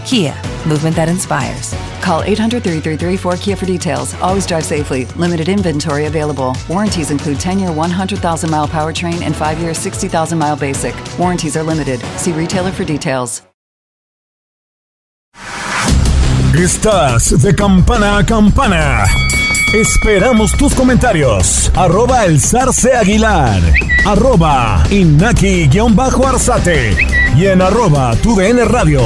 Kia, 0.00 0.34
movement 0.66 0.96
that 0.96 1.08
inspires. 1.08 1.74
Call 2.00 2.22
800 2.22 2.62
333 2.62 3.16
4KIA 3.16 3.56
for 3.56 3.66
details. 3.66 4.14
Always 4.20 4.46
drive 4.46 4.64
safely. 4.64 5.06
Limited 5.16 5.48
inventory 5.48 6.06
available. 6.06 6.56
Warranties 6.68 7.10
include 7.10 7.40
10 7.40 7.58
year 7.58 7.72
100,000 7.72 8.50
mile 8.50 8.68
powertrain 8.68 9.22
and 9.22 9.34
5 9.34 9.58
year 9.58 9.74
60,000 9.74 10.38
mile 10.38 10.56
basic. 10.56 10.94
Warranties 11.18 11.56
are 11.56 11.62
limited. 11.62 12.00
See 12.16 12.32
retailer 12.32 12.72
for 12.72 12.84
details. 12.84 13.42
Estás 16.54 17.40
de 17.40 17.54
campana 17.54 18.18
a 18.18 18.26
campana. 18.26 19.04
Esperamos 19.72 20.50
tus 20.58 20.74
comentarios. 20.74 21.70
Arroba 21.76 22.24
el 22.24 22.40
zarce 22.40 22.92
aguilar. 22.92 23.62
Arroba 24.04 24.82
inaki-arzate. 24.90 26.96
Y 27.36 27.46
en 27.46 27.62
arroba 27.62 28.16
tu 28.16 28.36
radio. 28.36 29.00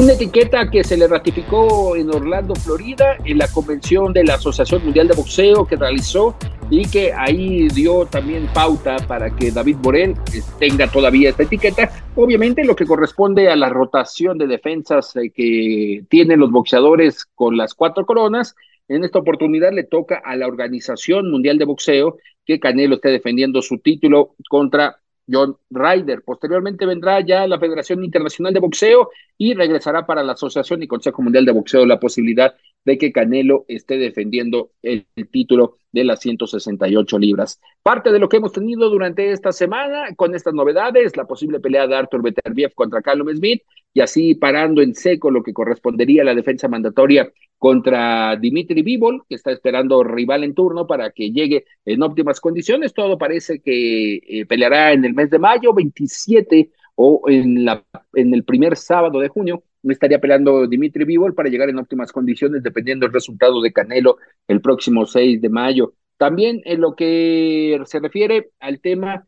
Una 0.00 0.14
etiqueta 0.14 0.70
que 0.70 0.82
se 0.82 0.96
le 0.96 1.06
ratificó 1.06 1.94
en 1.94 2.08
Orlando, 2.08 2.54
Florida, 2.54 3.18
en 3.22 3.36
la 3.36 3.46
convención 3.48 4.14
de 4.14 4.24
la 4.24 4.36
Asociación 4.36 4.82
Mundial 4.82 5.08
de 5.08 5.14
Boxeo 5.14 5.66
que 5.66 5.76
realizó 5.76 6.34
y 6.70 6.88
que 6.88 7.12
ahí 7.12 7.68
dio 7.68 8.06
también 8.06 8.48
pauta 8.54 8.96
para 9.06 9.28
que 9.28 9.50
David 9.50 9.76
Borel 9.82 10.12
eh, 10.12 10.40
tenga 10.58 10.90
todavía 10.90 11.28
esta 11.28 11.42
etiqueta. 11.42 11.90
Obviamente 12.16 12.64
lo 12.64 12.74
que 12.74 12.86
corresponde 12.86 13.50
a 13.50 13.56
la 13.56 13.68
rotación 13.68 14.38
de 14.38 14.46
defensas 14.46 15.14
eh, 15.16 15.30
que 15.34 16.02
tienen 16.08 16.40
los 16.40 16.50
boxeadores 16.50 17.26
con 17.34 17.58
las 17.58 17.74
cuatro 17.74 18.06
coronas, 18.06 18.56
en 18.88 19.04
esta 19.04 19.18
oportunidad 19.18 19.70
le 19.70 19.84
toca 19.84 20.22
a 20.24 20.34
la 20.34 20.46
Organización 20.46 21.30
Mundial 21.30 21.58
de 21.58 21.66
Boxeo 21.66 22.16
que 22.46 22.58
Canelo 22.58 22.94
esté 22.94 23.10
defendiendo 23.10 23.60
su 23.60 23.76
título 23.76 24.34
contra 24.48 24.99
John 25.30 25.56
Ryder. 25.70 26.22
Posteriormente 26.22 26.86
vendrá 26.86 27.20
ya 27.20 27.46
la 27.46 27.58
Federación 27.58 28.04
Internacional 28.04 28.52
de 28.52 28.60
Boxeo 28.60 29.10
y 29.38 29.54
regresará 29.54 30.06
para 30.06 30.22
la 30.22 30.32
Asociación 30.32 30.82
y 30.82 30.86
Consejo 30.86 31.22
Mundial 31.22 31.44
de 31.44 31.52
Boxeo 31.52 31.86
la 31.86 32.00
posibilidad 32.00 32.54
de 32.84 32.98
que 32.98 33.12
Canelo 33.12 33.64
esté 33.68 33.98
defendiendo 33.98 34.70
el, 34.82 35.06
título 35.30 35.76
de 35.92 36.04
las 36.04 36.20
168 36.20 37.18
libras. 37.18 37.60
Parte 37.82 38.10
de 38.10 38.18
lo 38.18 38.28
que 38.28 38.38
hemos 38.38 38.52
tenido 38.52 38.88
durante 38.88 39.32
esta 39.32 39.52
semana 39.52 40.14
con 40.16 40.34
estas 40.34 40.54
novedades, 40.54 41.16
la 41.16 41.26
posible 41.26 41.60
pelea 41.60 41.86
de 41.86 41.96
Arthur 41.96 42.22
Beterbiev 42.22 42.74
contra 42.74 43.02
Callum 43.02 43.34
Smith 43.34 43.62
y 43.92 44.00
así 44.00 44.34
parando 44.34 44.82
en 44.82 44.94
seco 44.94 45.30
lo 45.30 45.42
que 45.42 45.52
correspondería 45.52 46.22
a 46.22 46.26
la 46.26 46.34
defensa 46.34 46.68
mandatoria 46.68 47.30
contra 47.60 48.36
Dimitri 48.36 48.80
Bivol, 48.80 49.22
que 49.28 49.34
está 49.34 49.52
esperando 49.52 50.02
rival 50.02 50.44
en 50.44 50.54
turno 50.54 50.86
para 50.86 51.10
que 51.10 51.30
llegue 51.30 51.66
en 51.84 52.02
óptimas 52.02 52.40
condiciones. 52.40 52.94
Todo 52.94 53.18
parece 53.18 53.60
que 53.60 54.14
eh, 54.16 54.46
peleará 54.46 54.94
en 54.94 55.04
el 55.04 55.12
mes 55.12 55.28
de 55.28 55.38
mayo, 55.38 55.74
27 55.74 56.70
o 56.94 57.22
en, 57.28 57.66
la, 57.66 57.84
en 58.14 58.32
el 58.32 58.44
primer 58.44 58.78
sábado 58.78 59.20
de 59.20 59.28
junio. 59.28 59.62
Estaría 59.82 60.18
peleando 60.18 60.66
Dimitri 60.66 61.04
Bivol 61.04 61.34
para 61.34 61.50
llegar 61.50 61.68
en 61.68 61.78
óptimas 61.78 62.12
condiciones, 62.12 62.62
dependiendo 62.62 63.04
del 63.04 63.12
resultado 63.12 63.60
de 63.60 63.74
Canelo 63.74 64.16
el 64.48 64.62
próximo 64.62 65.04
6 65.04 65.42
de 65.42 65.48
mayo. 65.50 65.92
También 66.16 66.62
en 66.64 66.80
lo 66.80 66.96
que 66.96 67.78
se 67.84 68.00
refiere 68.00 68.52
al 68.58 68.80
tema 68.80 69.26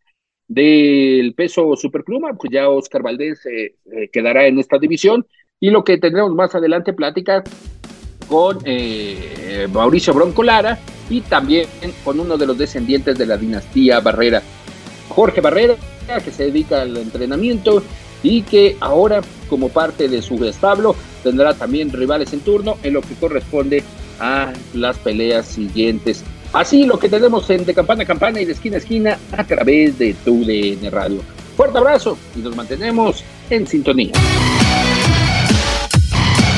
del 0.48 1.34
peso 1.34 1.76
superpluma, 1.76 2.32
pues 2.32 2.50
ya 2.50 2.70
Oscar 2.70 3.02
Valdés 3.02 3.44
eh, 3.44 3.76
eh, 3.92 4.08
quedará 4.10 4.46
en 4.46 4.58
esta 4.58 4.78
división. 4.78 5.26
Y 5.60 5.68
lo 5.68 5.84
que 5.84 5.98
tendremos 5.98 6.34
más 6.34 6.54
adelante, 6.54 6.94
plática 6.94 7.44
con 8.32 8.60
eh, 8.64 9.68
Mauricio 9.70 10.14
Bronco 10.14 10.42
Lara 10.42 10.78
y 11.10 11.20
también 11.20 11.68
con 12.02 12.18
uno 12.18 12.38
de 12.38 12.46
los 12.46 12.56
descendientes 12.56 13.18
de 13.18 13.26
la 13.26 13.36
dinastía 13.36 14.00
Barrera, 14.00 14.42
Jorge 15.10 15.42
Barrera, 15.42 15.76
que 16.24 16.30
se 16.30 16.44
dedica 16.44 16.80
al 16.80 16.96
entrenamiento 16.96 17.82
y 18.22 18.40
que 18.40 18.78
ahora, 18.80 19.20
como 19.50 19.68
parte 19.68 20.08
de 20.08 20.22
su 20.22 20.42
establo, 20.46 20.96
tendrá 21.22 21.52
también 21.52 21.92
rivales 21.92 22.32
en 22.32 22.40
turno 22.40 22.78
en 22.82 22.94
lo 22.94 23.02
que 23.02 23.12
corresponde 23.16 23.84
a 24.18 24.54
las 24.72 24.96
peleas 24.96 25.44
siguientes. 25.44 26.24
Así 26.54 26.86
lo 26.86 26.98
que 26.98 27.10
tenemos 27.10 27.50
en 27.50 27.66
de 27.66 27.74
campana 27.74 28.04
a 28.04 28.06
campana 28.06 28.40
y 28.40 28.46
de 28.46 28.52
esquina 28.52 28.76
a 28.76 28.78
esquina 28.78 29.18
a 29.36 29.44
través 29.44 29.98
de 29.98 30.14
tu 30.24 30.42
DN 30.42 30.88
Radio. 30.88 31.20
Fuerte 31.54 31.76
abrazo 31.76 32.16
y 32.34 32.38
nos 32.38 32.56
mantenemos 32.56 33.22
en 33.50 33.66
sintonía. 33.66 34.12